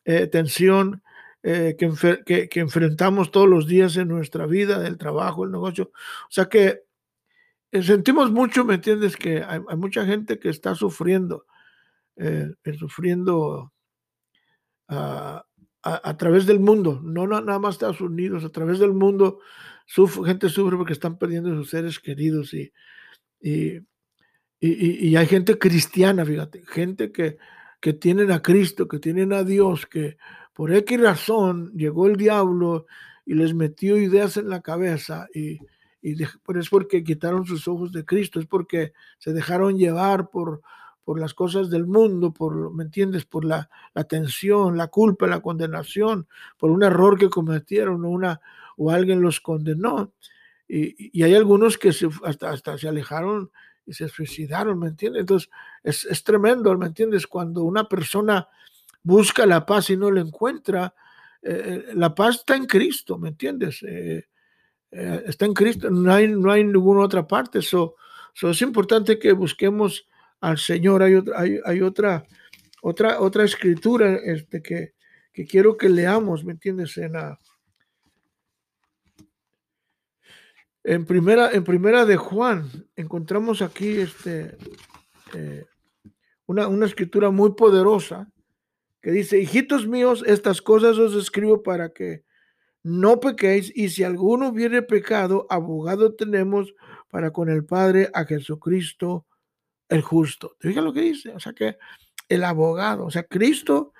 eh, 0.05 0.27
tensión 0.27 1.01
eh, 1.41 1.75
que, 1.77 2.49
que, 2.49 2.59
enfrentamos 2.59 3.31
todos 3.31 3.49
los 3.49 3.67
días 3.67 3.97
en 3.97 4.07
nuestra 4.07 4.45
vida, 4.45 4.79
del 4.79 4.97
trabajo, 4.97 5.43
el 5.43 5.51
negocio. 5.51 5.91
O 6.27 6.31
sea 6.31 6.45
que 6.45 6.83
eh, 7.71 7.83
sentimos 7.83 8.31
mucho, 8.31 8.65
¿me 8.65 8.75
entiendes? 8.75 9.17
Que 9.17 9.43
hay, 9.43 9.59
mucha 9.77 10.05
gente 10.05 10.39
que 10.39 10.49
está 10.49 10.75
sufriendo, 10.75 11.45
sufriendo 12.77 13.73
a, 14.87 15.45
a, 15.83 16.17
través 16.17 16.45
del 16.45 16.59
mundo, 16.59 17.01
no 17.03 17.27
nada 17.27 17.59
más 17.59 17.75
Estados 17.75 17.99
Unidos, 17.99 18.45
a 18.45 18.49
través 18.49 18.79
del 18.79 18.93
mundo, 18.93 19.39
sufre, 19.93 20.25
gente 20.25 20.49
sufre 20.49 20.75
porque 20.75 20.93
están 20.93 21.19
perdiendo 21.19 21.53
sus 21.55 21.69
seres 21.69 21.99
queridos 21.99 22.51
y, 22.55 22.71
y, 23.39 23.83
y, 24.59 25.15
hay 25.15 25.27
gente 25.27 25.59
cristiana, 25.59 26.25
fíjate, 26.25 26.63
gente 26.65 27.11
que, 27.11 27.37
que 27.79 27.93
tienen 27.93 28.31
a 28.31 28.41
Cristo, 28.41 28.87
que 28.87 28.97
tienen 28.97 29.33
a 29.33 29.43
Dios, 29.43 29.85
que 29.85 30.17
por 30.53 30.73
X 30.73 30.99
razón 30.99 31.71
llegó 31.75 32.07
el 32.07 32.15
diablo 32.15 32.87
y 33.23 33.35
les 33.35 33.53
metió 33.53 33.97
ideas 33.97 34.37
en 34.37 34.49
la 34.49 34.61
cabeza 34.61 35.27
y, 35.31 35.59
y 36.01 36.23
es 36.23 36.69
porque 36.71 37.03
quitaron 37.03 37.45
sus 37.45 37.67
ojos 37.67 37.91
de 37.91 38.03
Cristo, 38.03 38.39
es 38.39 38.47
porque 38.47 38.93
se 39.19 39.31
dejaron 39.31 39.77
llevar 39.77 40.31
por, 40.31 40.61
por 41.03 41.19
las 41.19 41.35
cosas 41.35 41.69
del 41.69 41.85
mundo, 41.85 42.33
por, 42.33 42.73
¿me 42.73 42.83
entiendes? 42.83 43.25
Por 43.25 43.45
la, 43.45 43.69
la 43.93 44.05
tensión, 44.05 44.75
la 44.75 44.87
culpa, 44.87 45.27
la 45.27 45.41
condenación, 45.41 46.27
por 46.57 46.71
un 46.71 46.81
error 46.81 47.19
que 47.19 47.29
cometieron 47.29 48.05
una, 48.05 48.41
o 48.77 48.91
alguien 48.91 49.21
los 49.21 49.39
condenó. 49.39 50.13
Y, 50.67 51.21
hay 51.21 51.35
algunos 51.35 51.77
que 51.77 51.91
hasta, 52.23 52.77
se 52.77 52.87
alejaron 52.87 53.51
y 53.85 53.93
se 53.93 54.07
suicidaron, 54.07 54.79
¿me 54.79 54.87
entiendes? 54.87 55.21
Entonces, 55.21 55.49
es, 55.83 56.23
tremendo, 56.23 56.75
¿me 56.77 56.87
entiendes? 56.87 57.27
Cuando 57.27 57.63
una 57.63 57.87
persona 57.87 58.47
busca 59.03 59.45
la 59.45 59.65
paz 59.65 59.89
y 59.89 59.97
no 59.97 60.09
la 60.09 60.21
encuentra, 60.21 60.93
eh, 61.41 61.85
eh, 61.89 61.93
la 61.95 62.15
paz 62.15 62.37
está 62.37 62.55
en 62.55 62.65
Cristo, 62.65 63.17
¿me 63.17 63.29
entiendes? 63.29 63.83
Eh, 63.83 64.25
está 64.89 65.45
en 65.45 65.53
Cristo, 65.53 65.89
no 65.89 66.13
hay, 66.13 66.27
no 66.27 66.51
hay 66.51 66.63
ninguna 66.63 67.01
otra 67.01 67.27
parte. 67.27 67.59
Eso 67.59 67.95
es 68.41 68.61
importante 68.61 69.19
que 69.19 69.33
busquemos 69.33 70.07
al 70.39 70.57
Señor. 70.57 71.03
Hay 71.03 71.15
otra, 71.15 71.39
hay, 71.39 71.81
otra, 71.81 72.25
otra, 72.81 73.19
otra 73.19 73.43
escritura 73.43 74.15
este, 74.15 74.61
que, 74.61 74.93
que 75.33 75.45
quiero 75.45 75.77
que 75.77 75.89
leamos, 75.89 76.45
¿me 76.45 76.53
entiendes? 76.53 76.97
En, 76.97 77.13
en, 80.83 81.05
primera, 81.05 81.51
en 81.51 81.63
primera 81.63 82.05
de 82.05 82.17
Juan 82.17 82.69
encontramos 82.95 83.61
aquí 83.61 83.99
este, 83.99 84.57
eh, 85.33 85.65
una, 86.45 86.85
escritura 86.85 87.29
muy 87.29 87.53
poderosa 87.53 88.29
que 89.01 89.11
dice, 89.11 89.39
hijitos 89.39 89.87
míos, 89.87 90.23
estas 90.25 90.61
cosas 90.61 90.97
os 90.97 91.15
escribo 91.15 91.61
para 91.61 91.89
que 91.89 92.23
no 92.83 93.19
pequéis, 93.19 93.71
y 93.75 93.89
si 93.89 94.03
alguno 94.03 94.49
hubiere 94.49 94.81
pecado, 94.81 95.45
abogado 95.49 96.15
tenemos 96.15 96.73
para 97.09 97.31
con 97.31 97.49
el 97.49 97.65
Padre 97.65 98.09
a 98.13 98.25
Jesucristo 98.25 99.25
el 99.89 100.01
justo. 100.01 100.55
¿Te 100.59 100.73
lo 100.73 100.93
que 100.93 101.01
dice? 101.01 101.31
O 101.31 101.39
sea 101.39 101.53
que 101.53 101.77
el 102.29 102.43
abogado, 102.43 103.05
o 103.05 103.11
sea, 103.11 103.23
Cristo 103.23 103.93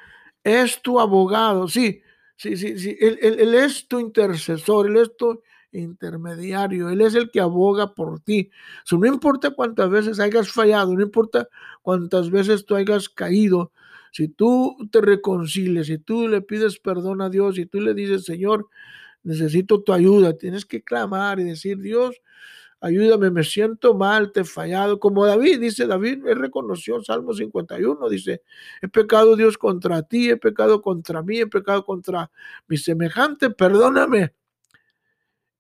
es 0.44 0.82
tu 0.82 1.00
abogado, 1.00 1.68
sí, 1.68 2.02
sí, 2.36 2.58
sí, 2.58 2.78
sí, 2.80 2.98
él, 3.00 3.20
él, 3.22 3.54
es 3.56 3.88
tu 3.88 4.00
intercesor, 4.00 4.88
Él 4.88 4.98
es 4.98 5.16
tu 5.16 5.42
intermediario, 5.74 6.90
Él 6.90 7.02
es 7.02 7.16
el 7.16 7.32
que 7.32 7.42
aboga 7.42 7.94
por 7.94 8.20
ti. 8.20 8.50
So, 8.84 8.98
no 8.98 9.08
importa 9.08 9.52
cuántas 9.52 9.90
veces 9.90 10.20
hayas 10.20 10.50
fallado, 10.52 10.94
no 10.94 11.02
importa 11.02 11.48
cuántas 11.82 12.30
veces 12.30 12.66
tú 12.66 12.76
hayas 12.76 13.10
caído, 13.10 13.72
si 14.12 14.28
tú 14.28 14.78
te 14.92 15.02
reconcilias, 15.02 15.88
si 15.88 15.98
tú 15.98 16.28
le 16.28 16.42
pides 16.42 16.80
perdón 16.80 17.22
a 17.22 17.30
Dios, 17.30 17.56
si 17.56 17.66
tú 17.66 17.82
le 17.82 17.96
dices, 17.96 18.26
Señor, 18.26 18.68
necesito 19.24 19.82
tu 19.82 19.92
ayuda, 19.92 20.38
tienes 20.38 20.66
que 20.66 20.84
clamar 20.84 21.40
y 21.40 21.46
decir, 21.46 21.80
Dios, 21.80 22.22
ayúdame, 22.80 23.32
me 23.32 23.44
siento 23.44 23.96
mal, 23.96 24.32
te 24.32 24.42
he 24.42 24.44
fallado. 24.44 25.00
Como 25.00 25.26
David, 25.26 25.62
dice 25.62 25.88
David, 25.88 26.24
reconoció 26.36 27.02
Salmo 27.02 27.34
51, 27.34 28.10
dice, 28.10 28.44
he 28.82 28.88
pecado 28.90 29.36
Dios 29.36 29.58
contra 29.58 30.04
ti, 30.04 30.30
he 30.30 30.38
pecado 30.38 30.82
contra 30.82 31.24
mí, 31.24 31.40
he 31.40 31.48
pecado 31.48 31.84
contra 31.84 32.30
mi 32.68 32.78
semejante, 32.78 33.50
perdóname. 33.50 34.34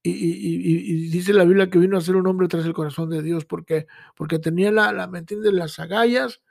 Y, 0.06 1.08
dice 1.10 1.32
la 1.32 1.46
Biblia 1.46 1.70
que 1.70 1.80
vino 1.80 1.98
a 1.98 2.02
ser 2.02 2.18
un 2.18 2.28
hombre 2.28 2.50
tras 2.50 2.66
el 2.66 2.74
corazón 2.74 3.10
de 3.10 3.22
Dios 3.22 3.46
porque, 3.46 3.88
porque 4.18 4.38
tenía 4.38 4.70
la, 4.70 4.92
la 4.92 5.08
¿me? 5.08 5.54
Las 5.54 5.80
agallas 5.80 6.42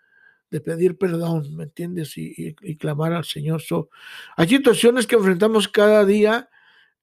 de 0.50 0.60
pedir 0.62 0.96
perdón, 0.96 1.54
¿me 1.56 1.64
entiendes? 1.64 2.16
Y, 2.16 2.54
clamar 2.76 3.12
al 3.12 3.24
Señor. 3.24 3.62
hay 4.36 4.48
situaciones 4.48 5.06
que 5.06 5.16
enfrentamos 5.16 5.68
cada 5.68 6.06
día 6.06 6.48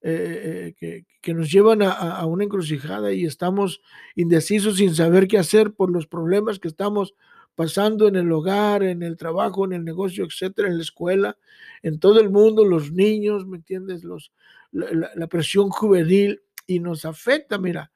eh, 0.01 0.73
que, 0.79 1.05
que, 1.21 1.33
nos 1.35 1.51
llevan 1.51 1.83
a, 1.83 1.91
a, 1.91 2.25
una 2.25 2.45
encrucijada 2.45 3.11
y 3.13 3.25
estamos 3.25 3.81
indecisos 4.15 4.77
sin 4.77 4.95
saber 4.95 5.27
qué 5.27 5.37
hacer 5.37 5.73
por 5.73 5.91
los 5.91 6.07
problemas 6.07 6.57
que 6.57 6.69
estamos 6.69 7.13
pasando 7.59 8.07
en 8.07 8.15
el 8.15 8.31
hogar, 8.31 8.83
en 8.83 9.03
el 9.03 9.17
trabajo, 9.17 9.65
en 9.65 9.73
el 9.73 9.83
negocio, 9.83 10.23
etcétera, 10.25 10.69
en 10.69 10.77
la 10.77 10.83
escuela, 10.83 11.37
en 11.83 11.99
todo 11.99 12.21
el 12.21 12.29
mundo, 12.29 12.63
los 12.63 12.93
niños, 12.93 13.45
¿me 13.45 13.57
entiendes? 13.57 14.05
Los, 14.05 14.31
la, 14.71 15.27
presión 15.27 15.69
juvenil 15.69 16.41
y 16.67 16.79
nos 16.79 17.05
afecta, 17.05 17.57
mira. 17.57 17.91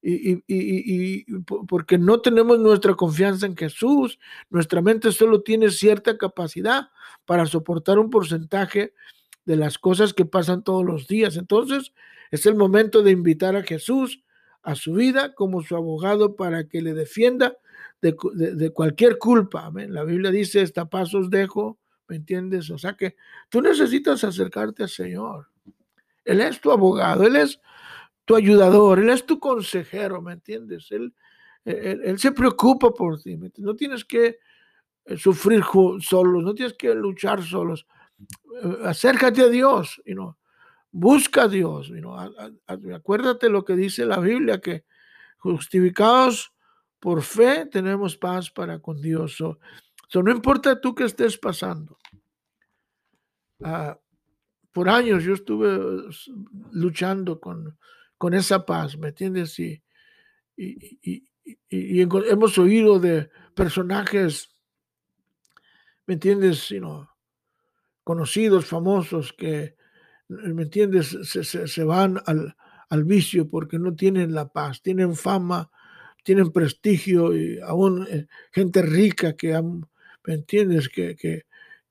Y, 0.00 1.24
porque 1.66 1.98
no 1.98 2.20
tenemos 2.20 2.58
nuestra 2.60 2.94
confianza 2.94 3.46
en 3.46 3.56
Jesús, 3.56 4.18
nuestra 4.48 4.80
mente 4.80 5.10
solo 5.10 5.42
tiene 5.42 5.70
cierta 5.70 6.16
capacidad 6.16 6.90
para 7.24 7.46
soportar 7.46 7.98
un 7.98 8.08
porcentaje 8.08 8.94
de 9.44 9.56
las 9.56 9.78
cosas 9.78 10.14
que 10.14 10.24
pasan 10.24 10.62
todos 10.62 10.84
los 10.84 11.08
días. 11.08 11.36
Entonces, 11.36 11.92
es 12.30 12.46
el 12.46 12.54
momento 12.54 13.02
de 13.02 13.10
invitar 13.10 13.56
a 13.56 13.62
Jesús 13.62 14.22
a 14.62 14.74
su 14.74 14.92
vida 14.92 15.34
como 15.34 15.62
su 15.62 15.76
abogado 15.76 16.36
para 16.36 16.68
que 16.68 16.82
le 16.82 16.94
defienda 16.94 17.56
de, 18.00 18.70
cualquier 18.72 19.18
culpa. 19.18 19.72
La 19.88 20.04
Biblia 20.04 20.30
dice, 20.30 20.62
esta 20.62 20.88
paz 20.88 21.14
os 21.14 21.30
dejo, 21.30 21.78
¿me 22.06 22.16
entiendes? 22.16 22.70
O 22.70 22.78
sea 22.78 22.94
que 22.94 23.16
tú 23.48 23.60
necesitas 23.60 24.24
acercarte 24.24 24.82
al 24.84 24.88
Señor. 24.88 25.48
Él 26.28 26.40
es 26.40 26.60
tu 26.60 26.70
abogado, 26.70 27.24
Él 27.24 27.36
es 27.36 27.60
tu 28.24 28.36
ayudador, 28.36 28.98
Él 29.00 29.10
es 29.10 29.24
tu 29.26 29.38
consejero, 29.38 30.22
¿me 30.22 30.34
entiendes? 30.34 30.90
Él, 30.90 31.14
él, 31.64 32.18
se 32.18 32.32
preocupa 32.32 32.90
por 32.90 33.20
ti. 33.20 33.38
No 33.58 33.74
tienes 33.74 34.04
que 34.04 34.38
eh, 35.04 35.16
sufrir 35.16 35.62
solos, 36.00 36.42
no 36.42 36.54
tienes 36.54 36.74
que 36.74 36.94
luchar 36.94 37.42
solos 37.42 37.86
acércate 38.84 39.42
a 39.42 39.48
Dios, 39.48 40.00
y 40.04 40.14
no 40.14 40.38
busca 40.90 41.44
a 41.44 41.48
Dios. 41.48 41.92
acuérdate 42.66 43.48
lo 43.48 43.64
que 43.64 43.76
dice 43.76 44.04
la 44.04 44.18
Biblia, 44.18 44.60
que 44.60 44.84
justificados 45.38 46.52
por 46.98 47.22
fe 47.22 47.66
tenemos 47.66 48.16
paz 48.16 48.50
para 48.50 48.80
con 48.80 49.00
Dios. 49.00 49.36
So, 49.36 49.58
no 50.22 50.30
importa 50.30 50.80
tú 50.80 50.94
que 50.94 51.04
estés 51.04 51.38
pasando. 51.38 51.98
Ah, 53.62 53.98
por 54.78 54.88
años 54.88 55.24
yo 55.24 55.34
estuve 55.34 56.04
luchando 56.70 57.40
con, 57.40 57.76
con 58.16 58.32
esa 58.32 58.64
paz, 58.64 58.96
¿me 58.96 59.08
entiendes? 59.08 59.58
Y, 59.58 59.82
y, 60.56 61.28
y, 61.68 62.00
hemos 62.00 62.58
oído 62.58 63.00
de 63.00 63.28
personajes, 63.56 64.50
¿me 66.06 66.14
entiendes? 66.14 66.60
sino 66.60 67.10
conocidos, 68.04 68.66
famosos, 68.66 69.32
que, 69.32 69.74
¿me 70.28 70.62
entiendes?, 70.62 71.08
se, 71.24 71.82
van 71.82 72.20
al, 72.26 72.54
al, 72.88 73.02
vicio 73.02 73.50
porque 73.50 73.80
no 73.80 73.96
tienen 73.96 74.32
la 74.32 74.46
paz, 74.46 74.80
tienen 74.80 75.16
fama, 75.16 75.72
tienen 76.22 76.52
prestigio 76.52 77.36
y 77.36 77.58
aún 77.58 78.06
eh, 78.08 78.28
gente 78.52 78.82
rica 78.82 79.32
que, 79.32 79.60
¿me 80.22 80.34
entiendes?, 80.34 80.88
que, 80.88 81.16
que, 81.16 81.47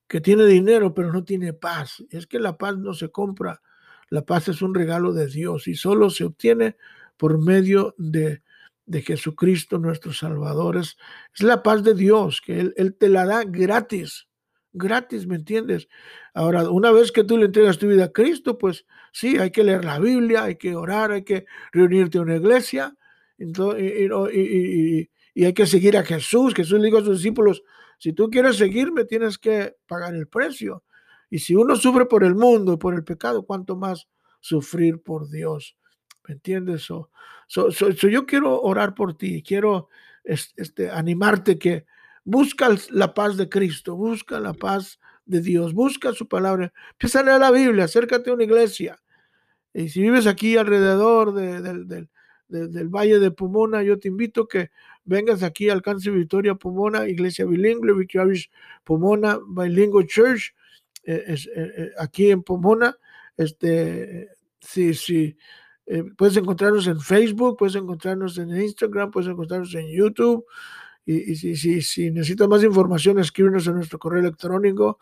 que 0.07 0.21
tiene 0.21 0.45
dinero 0.45 0.93
pero 0.93 1.11
no 1.11 1.23
tiene 1.23 1.53
paz. 1.53 2.03
Es 2.09 2.27
que 2.27 2.39
la 2.39 2.57
paz 2.57 2.77
no 2.77 2.93
se 2.93 3.09
compra, 3.09 3.61
la 4.09 4.25
paz 4.25 4.47
es 4.47 4.61
un 4.61 4.73
regalo 4.73 5.13
de 5.13 5.27
Dios 5.27 5.67
y 5.67 5.75
solo 5.75 6.09
se 6.09 6.23
obtiene 6.23 6.77
por 7.17 7.39
medio 7.39 7.93
de, 7.97 8.41
de 8.85 9.01
Jesucristo 9.01 9.77
nuestro 9.79 10.13
Salvador. 10.13 10.77
Es, 10.77 10.97
la 11.39 11.61
paz 11.61 11.83
de 11.83 11.93
Dios, 11.93 12.41
que 12.41 12.59
él, 12.59 12.73
él, 12.77 12.95
te 12.95 13.09
la 13.09 13.25
da 13.25 13.43
gratis, 13.43 14.27
gratis, 14.71 15.27
¿me 15.27 15.35
entiendes? 15.35 15.87
Ahora, 16.33 16.69
una 16.69 16.91
vez 16.91 17.11
que 17.11 17.23
tú 17.23 17.37
le 17.37 17.45
entregas 17.45 17.77
tu 17.77 17.87
vida 17.87 18.05
a 18.05 18.11
Cristo, 18.11 18.57
pues 18.57 18.85
sí, 19.11 19.37
hay 19.37 19.51
que 19.51 19.63
leer 19.63 19.83
la 19.83 19.99
Biblia, 19.99 20.43
hay 20.43 20.55
que 20.55 20.75
orar, 20.75 21.11
hay 21.11 21.23
que 21.23 21.45
reunirte 21.71 22.17
a 22.17 22.21
una 22.21 22.37
iglesia, 22.37 22.95
y, 23.37 25.09
y 25.33 25.45
hay 25.45 25.53
que 25.53 25.67
seguir 25.67 25.97
a 25.97 26.03
Jesús. 26.03 26.53
Jesús 26.53 26.79
le 26.79 26.85
dijo 26.85 26.99
a 26.99 27.03
sus 27.03 27.17
discípulos, 27.17 27.63
si 27.97 28.13
tú 28.13 28.29
quieres 28.29 28.57
seguirme, 28.57 29.05
tienes 29.05 29.37
que 29.37 29.75
pagar 29.87 30.13
el 30.15 30.27
precio. 30.27 30.83
Y 31.29 31.39
si 31.39 31.55
uno 31.55 31.75
sufre 31.75 32.05
por 32.05 32.23
el 32.23 32.35
mundo 32.35 32.73
y 32.73 32.77
por 32.77 32.93
el 32.93 33.03
pecado, 33.03 33.43
¿cuánto 33.43 33.75
más 33.75 34.07
sufrir 34.39 35.01
por 35.01 35.29
Dios? 35.29 35.75
¿Me 36.27 36.35
entiendes? 36.35 36.83
So, 36.83 37.09
yo 37.69 38.25
quiero 38.25 38.61
orar 38.61 38.93
por 38.93 39.17
ti, 39.17 39.41
quiero 39.41 39.89
este, 40.23 40.89
animarte 40.89 41.57
que 41.57 41.85
busca 42.23 42.69
la 42.91 43.13
paz 43.13 43.37
de 43.37 43.49
Cristo, 43.49 43.95
busca 43.95 44.39
la 44.39 44.53
paz 44.53 44.99
de 45.25 45.41
Dios, 45.41 45.73
busca 45.73 46.13
su 46.13 46.27
palabra. 46.27 46.73
Empieza 46.91 47.21
a 47.21 47.23
leer 47.23 47.39
la 47.39 47.51
Biblia, 47.51 47.85
acércate 47.85 48.29
a 48.29 48.33
una 48.33 48.43
iglesia. 48.43 49.01
Y 49.73 49.89
si 49.89 50.01
vives 50.01 50.27
aquí 50.27 50.57
alrededor 50.57 51.33
del 51.33 52.09
Valle 52.89 53.19
de 53.19 53.31
Pomona, 53.31 53.83
yo 53.83 53.99
te 53.99 54.07
invito 54.07 54.47
que 54.47 54.71
vengas 55.07 55.41
aquí 55.41 55.69
al 55.69 55.77
Alcance 55.77 56.11
Victoria 56.11 56.55
Pomona, 56.55 57.07
Iglesia 57.07 57.45
Bilingüe, 57.45 57.93
Victoria 57.93 58.39
Pomona 58.83 59.39
Bilingual 59.47 60.05
Church, 60.05 60.53
eh, 61.03 61.23
eh, 61.27 61.37
eh, 61.55 61.91
aquí 61.97 62.29
en 62.29 62.43
Pomona. 62.43 62.95
Este, 63.35 64.29
sí, 64.59 64.93
sí. 64.93 65.37
puedes 66.17 66.35
encontrarnos 66.37 66.85
en 66.87 66.99
Facebook, 66.99 67.57
puedes 67.57 67.75
encontrarnos 67.75 68.37
en 68.37 68.49
Instagram, 68.61 69.09
puedes 69.09 69.29
encontrarnos 69.29 69.73
en 69.73 69.87
YouTube. 69.87 70.45
Y, 71.05 71.35
si, 71.37 71.55
si, 71.55 71.81
si, 71.81 72.11
necesitas 72.11 72.49
más 72.49 72.61
información, 72.63 73.17
escríbenos 73.19 73.65
en 73.67 73.75
nuestro 73.75 73.97
correo 73.97 74.19
electrónico. 74.19 74.99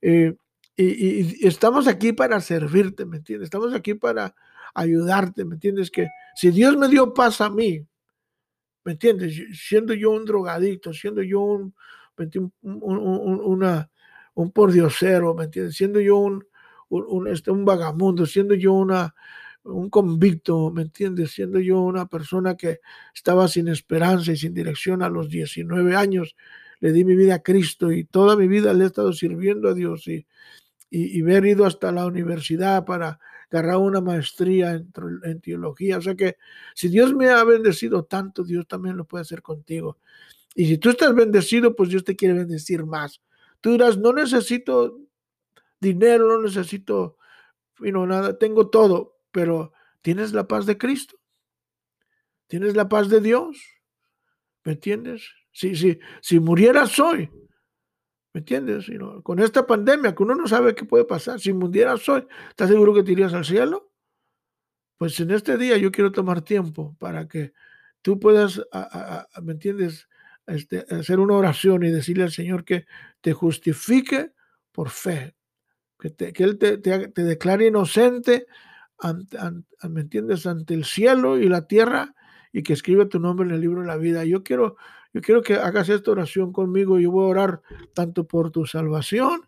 y, 0.00 1.46
estamos 1.46 1.86
aquí 1.86 2.12
para 2.12 2.40
servirte, 2.40 3.04
¿me 3.04 3.18
entiendes? 3.18 3.46
Estamos 3.46 3.74
aquí 3.74 3.92
para 3.92 4.34
ayudarte, 4.74 5.44
¿me 5.44 5.56
entiendes? 5.56 5.90
Que 5.90 6.08
si 6.34 6.50
Dios 6.50 6.78
me 6.78 6.88
dio 6.88 7.12
paz 7.12 7.42
a 7.42 7.50
mí, 7.50 7.86
¿me 8.84 8.92
entiendes? 8.92 9.40
Siendo 9.54 9.94
yo 9.94 10.10
un 10.10 10.24
drogadicto, 10.24 10.92
siendo 10.92 11.22
yo 11.22 11.40
un, 11.40 11.74
un, 12.16 12.50
un, 12.62 13.40
una, 13.40 13.90
un 14.34 14.50
pordiosero, 14.52 15.34
¿me 15.34 15.44
entiendes? 15.44 15.76
Siendo 15.76 16.00
yo 16.00 16.18
un, 16.18 16.44
un, 16.88 17.28
este, 17.28 17.50
un 17.50 17.64
vagamundo, 17.64 18.26
siendo 18.26 18.54
yo 18.54 18.72
una, 18.72 19.14
un 19.64 19.90
convicto, 19.90 20.70
¿me 20.70 20.82
entiendes? 20.82 21.32
Siendo 21.32 21.60
yo 21.60 21.80
una 21.80 22.06
persona 22.06 22.56
que 22.56 22.80
estaba 23.14 23.48
sin 23.48 23.68
esperanza 23.68 24.32
y 24.32 24.36
sin 24.36 24.54
dirección 24.54 25.02
a 25.02 25.08
los 25.08 25.28
19 25.28 25.96
años, 25.96 26.36
le 26.80 26.92
di 26.92 27.04
mi 27.04 27.14
vida 27.14 27.36
a 27.36 27.42
Cristo 27.42 27.92
y 27.92 28.04
toda 28.04 28.36
mi 28.36 28.48
vida 28.48 28.74
le 28.74 28.84
he 28.84 28.86
estado 28.88 29.12
sirviendo 29.12 29.68
a 29.68 29.74
Dios 29.74 30.08
y, 30.08 30.26
y, 30.90 31.18
y 31.18 31.22
haber 31.22 31.46
ido 31.46 31.64
hasta 31.64 31.92
la 31.92 32.06
universidad 32.06 32.84
para 32.84 33.20
agarrar 33.58 33.78
una 33.78 34.00
maestría 34.00 34.72
en, 34.72 35.40
teología. 35.40 35.98
O 35.98 36.00
sea 36.00 36.14
que 36.14 36.36
si 36.74 36.88
Dios 36.88 37.14
me 37.14 37.28
ha 37.28 37.44
bendecido 37.44 38.04
tanto, 38.04 38.44
Dios 38.44 38.66
también 38.66 38.96
lo 38.96 39.04
puede 39.04 39.22
hacer 39.22 39.42
contigo. 39.42 39.98
Y 40.54 40.66
si 40.66 40.78
tú 40.78 40.90
estás 40.90 41.14
bendecido, 41.14 41.76
pues 41.76 41.90
Dios 41.90 42.04
te 42.04 42.16
quiere 42.16 42.34
bendecir 42.34 42.84
más. 42.84 43.20
Tú 43.60 43.72
dirás, 43.72 43.98
no 43.98 44.12
necesito 44.12 45.00
dinero, 45.80 46.28
no 46.28 46.42
necesito 46.42 47.16
nada, 47.78 48.38
tengo 48.38 48.70
todo, 48.70 49.18
pero 49.30 49.72
tienes 50.02 50.32
la 50.32 50.46
paz 50.46 50.66
de 50.66 50.78
Cristo. 50.78 51.16
Tienes 52.46 52.76
la 52.76 52.88
paz 52.88 53.08
de 53.08 53.20
Dios. 53.20 53.58
¿Me 54.64 54.72
entiendes? 54.72 55.22
Si, 55.52 55.74
si, 55.74 55.98
si 56.20 56.38
murieras 56.38 56.98
hoy, 57.00 57.30
¿Me 58.34 58.38
entiendes? 58.38 58.90
Con 59.22 59.40
esta 59.40 59.66
pandemia, 59.66 60.14
que 60.14 60.22
uno 60.22 60.34
no 60.34 60.46
sabe 60.46 60.74
qué 60.74 60.84
puede 60.84 61.04
pasar, 61.04 61.38
si 61.38 61.52
mundieras 61.52 62.08
hoy, 62.08 62.26
¿estás 62.48 62.70
seguro 62.70 62.94
que 62.94 63.02
te 63.02 63.12
irías 63.12 63.34
al 63.34 63.44
cielo? 63.44 63.90
Pues 64.96 65.20
en 65.20 65.32
este 65.32 65.58
día 65.58 65.76
yo 65.76 65.92
quiero 65.92 66.12
tomar 66.12 66.40
tiempo 66.40 66.96
para 66.98 67.28
que 67.28 67.52
tú 68.00 68.18
puedas, 68.18 68.62
¿me 69.42 69.52
entiendes? 69.52 70.08
Este, 70.46 70.84
hacer 70.90 71.20
una 71.20 71.34
oración 71.34 71.84
y 71.84 71.90
decirle 71.90 72.24
al 72.24 72.32
Señor 72.32 72.64
que 72.64 72.86
te 73.20 73.32
justifique 73.32 74.32
por 74.72 74.90
fe, 74.90 75.36
que, 75.98 76.32
Él 76.38 76.58
te, 76.58 76.78
declare 76.78 77.66
inocente, 77.66 78.46
¿me 79.88 80.00
entiendes? 80.00 80.46
Ante 80.46 80.74
el 80.74 80.84
cielo 80.84 81.38
y 81.38 81.48
la 81.48 81.66
tierra 81.66 82.14
y 82.50 82.62
que 82.62 82.72
escriba 82.72 83.08
tu 83.08 83.20
nombre 83.20 83.46
en 83.46 83.54
el 83.54 83.60
libro 83.60 83.82
de 83.82 83.86
la 83.86 83.96
vida. 83.96 84.24
Yo 84.24 84.42
quiero 84.42 84.76
yo 85.12 85.20
quiero 85.20 85.42
que 85.42 85.54
hagas 85.54 85.88
esta 85.88 86.10
oración 86.10 86.52
conmigo. 86.52 86.98
Yo 86.98 87.10
voy 87.10 87.24
a 87.24 87.28
orar 87.28 87.62
tanto 87.94 88.26
por 88.26 88.50
tu 88.50 88.66
salvación 88.66 89.42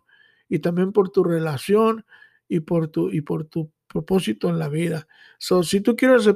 y 0.47 0.59
también 0.59 0.91
por 0.91 1.09
tu 1.09 1.23
relación 1.23 2.05
y 2.47 2.59
por 2.59 2.87
tu, 2.87 3.09
y 3.11 3.21
por 3.21 3.45
tu 3.45 3.71
propósito 3.87 4.49
en 4.49 4.59
la 4.59 4.69
vida. 4.69 5.07
So, 5.39 5.63
si 5.63 5.81
tú 5.81 5.95
quieres 5.95 6.29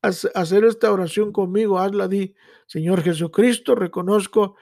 hacer 0.00 0.64
esta 0.64 0.92
oración 0.92 1.32
conmigo, 1.32 1.78
hazla, 1.78 2.08
di, 2.08 2.34
Señor 2.66 3.02
Jesucristo, 3.02 3.74
reconozco 3.74 4.56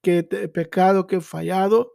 que 0.00 0.18
he 0.18 0.48
pecado, 0.48 1.06
que 1.06 1.16
he 1.16 1.20
fallado, 1.20 1.94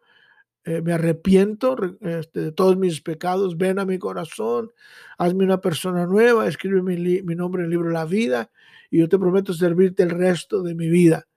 eh, 0.64 0.82
me 0.82 0.94
arrepiento 0.94 1.76
este, 2.02 2.40
de 2.42 2.52
todos 2.52 2.78
mis 2.78 3.02
pecados, 3.02 3.58
ven 3.58 3.80
a 3.80 3.86
mi 3.86 3.98
corazón, 3.98 4.72
hazme 5.18 5.46
una 5.46 5.62
persona 5.62 6.06
nueva, 6.06 6.48
escribe 6.48 6.84
mi, 6.84 7.22
mi 7.24 7.36
nombre 7.36 7.62
en 7.62 7.66
el 7.66 7.72
libro 7.72 7.88
de 7.88 7.94
la 7.94 8.06
vida 8.06 8.52
y 8.92 9.00
yo 9.00 9.10
te 9.10 9.18
prometo 9.18 9.54
servirte 9.54 10.04
el 10.04 10.12
resto 10.12 10.62
de 10.62 10.76
mi 10.76 10.90
vida. 10.90 11.28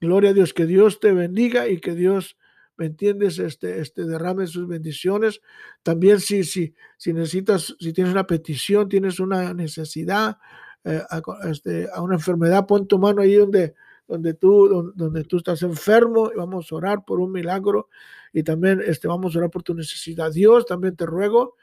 Gloria 0.00 0.30
a 0.30 0.32
Dios, 0.32 0.52
que 0.52 0.66
Dios 0.66 1.00
te 1.00 1.12
bendiga 1.12 1.68
y 1.68 1.80
que 1.80 1.94
Dios, 1.94 2.36
¿me 2.76 2.86
entiendes? 2.86 3.38
Este, 3.38 3.80
este 3.80 4.04
derrame 4.04 4.46
sus 4.46 4.68
bendiciones. 4.68 5.40
También 5.82 6.20
si, 6.20 6.44
si, 6.44 6.74
si 6.96 7.12
necesitas, 7.12 7.74
si 7.78 7.92
tienes 7.92 8.12
una 8.12 8.26
petición, 8.26 8.88
tienes 8.88 9.20
una 9.20 9.54
necesidad, 9.54 10.38
eh, 10.84 11.02
a, 11.10 11.22
este, 11.50 11.88
a, 11.92 12.02
una 12.02 12.14
enfermedad, 12.14 12.66
pon 12.66 12.86
tu 12.86 12.98
mano 12.98 13.22
ahí 13.22 13.34
donde, 13.34 13.74
donde, 14.06 14.34
tú, 14.34 14.92
donde, 14.94 15.24
tú 15.24 15.38
estás 15.38 15.62
enfermo 15.62 16.30
y 16.32 16.36
vamos 16.36 16.70
a 16.70 16.74
orar 16.76 17.04
por 17.04 17.18
un 17.18 17.32
milagro 17.32 17.88
y 18.32 18.42
también 18.42 18.82
este, 18.86 19.08
vamos 19.08 19.34
a 19.34 19.38
orar 19.38 19.50
por 19.50 19.62
tu 19.62 19.74
necesidad. 19.74 20.30
Dios, 20.30 20.66
también 20.66 20.94
te 20.94 21.06
ruego 21.06 21.56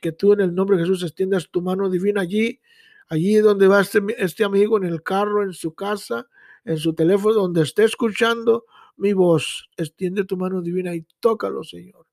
que 0.00 0.12
tú 0.12 0.32
en 0.32 0.40
el 0.40 0.54
nombre 0.54 0.76
de 0.76 0.82
Jesús 0.82 1.02
extiendas 1.02 1.48
tu 1.50 1.62
mano 1.62 1.88
divina 1.88 2.22
allí, 2.22 2.60
allí 3.08 3.36
donde 3.36 3.68
va 3.68 3.80
este, 3.80 4.00
este 4.18 4.44
amigo, 4.44 4.76
en 4.76 4.84
el 4.84 5.02
carro, 5.02 5.42
en 5.42 5.52
su 5.52 5.74
casa, 5.74 6.26
en 6.66 6.76
su 6.78 6.94
teléfono 6.94 7.34
donde 7.34 7.62
esté 7.62 7.84
escuchando 7.84 8.66
mi 8.96 9.12
voz, 9.12 9.70
extiende 9.76 10.24
tu 10.24 10.36
mano 10.36 10.60
divina 10.60 10.94
y 10.94 11.06
tócalo, 11.20 11.62
Señor. 11.62 12.06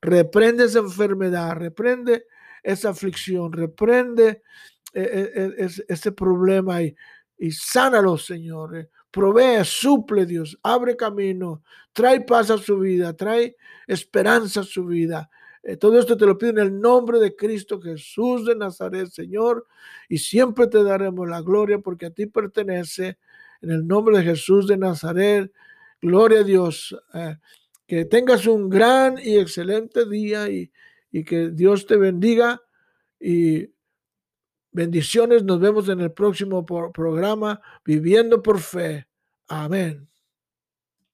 Reprende 0.00 0.64
esa 0.64 0.78
enfermedad, 0.78 1.56
reprende 1.56 2.26
esa 2.62 2.90
aflicción, 2.90 3.52
reprende 3.52 4.42
eh, 4.94 5.32
eh, 5.34 5.54
eh, 5.58 5.68
ese 5.88 6.12
problema 6.12 6.82
y, 6.82 6.94
sánalo, 7.50 8.16
Señor. 8.16 8.88
Provee, 9.10 9.64
suple, 9.64 10.24
Dios, 10.24 10.58
abre 10.62 10.96
camino, 10.96 11.62
trae 11.92 12.22
paz 12.22 12.50
a 12.50 12.58
su 12.58 12.78
vida, 12.78 13.14
trae 13.14 13.56
esperanza 13.86 14.60
a 14.60 14.64
su 14.64 14.84
vida. 14.86 15.28
todo 15.80 15.98
esto 15.98 16.16
te 16.16 16.24
lo 16.24 16.38
pido 16.38 16.52
en 16.52 16.58
el 16.58 16.80
nombre 16.80 17.18
de 17.18 17.34
Cristo 17.34 17.80
Jesús 17.80 18.46
de 18.46 18.54
Nazaret, 18.54 19.08
Señor, 19.08 19.66
y 20.08 20.18
siempre 20.18 20.66
te 20.66 20.82
daremos 20.82 21.28
la 21.28 21.42
gloria 21.42 21.78
porque 21.78 22.06
a 22.06 22.10
ti 22.10 22.26
pertenece 22.26 23.18
en 23.60 23.70
el 23.70 23.86
nombre 23.86 24.18
de 24.18 24.24
Jesús 24.24 24.66
de 24.66 24.76
Nazaret. 24.76 25.52
Gloria 26.00 26.40
a 26.40 26.44
Dios. 26.44 26.96
Eh, 27.14 27.36
que 27.86 28.04
tengas 28.04 28.46
un 28.46 28.68
gran 28.68 29.18
y 29.18 29.38
excelente 29.38 30.06
día 30.08 30.48
y, 30.48 30.70
y 31.10 31.24
que 31.24 31.50
Dios 31.50 31.86
te 31.86 31.96
bendiga. 31.96 32.60
Y 33.20 33.70
bendiciones. 34.72 35.44
Nos 35.44 35.60
vemos 35.60 35.88
en 35.88 36.00
el 36.00 36.12
próximo 36.12 36.64
programa, 36.64 37.60
Viviendo 37.84 38.42
por 38.42 38.60
Fe. 38.60 39.06
Amén. 39.48 40.08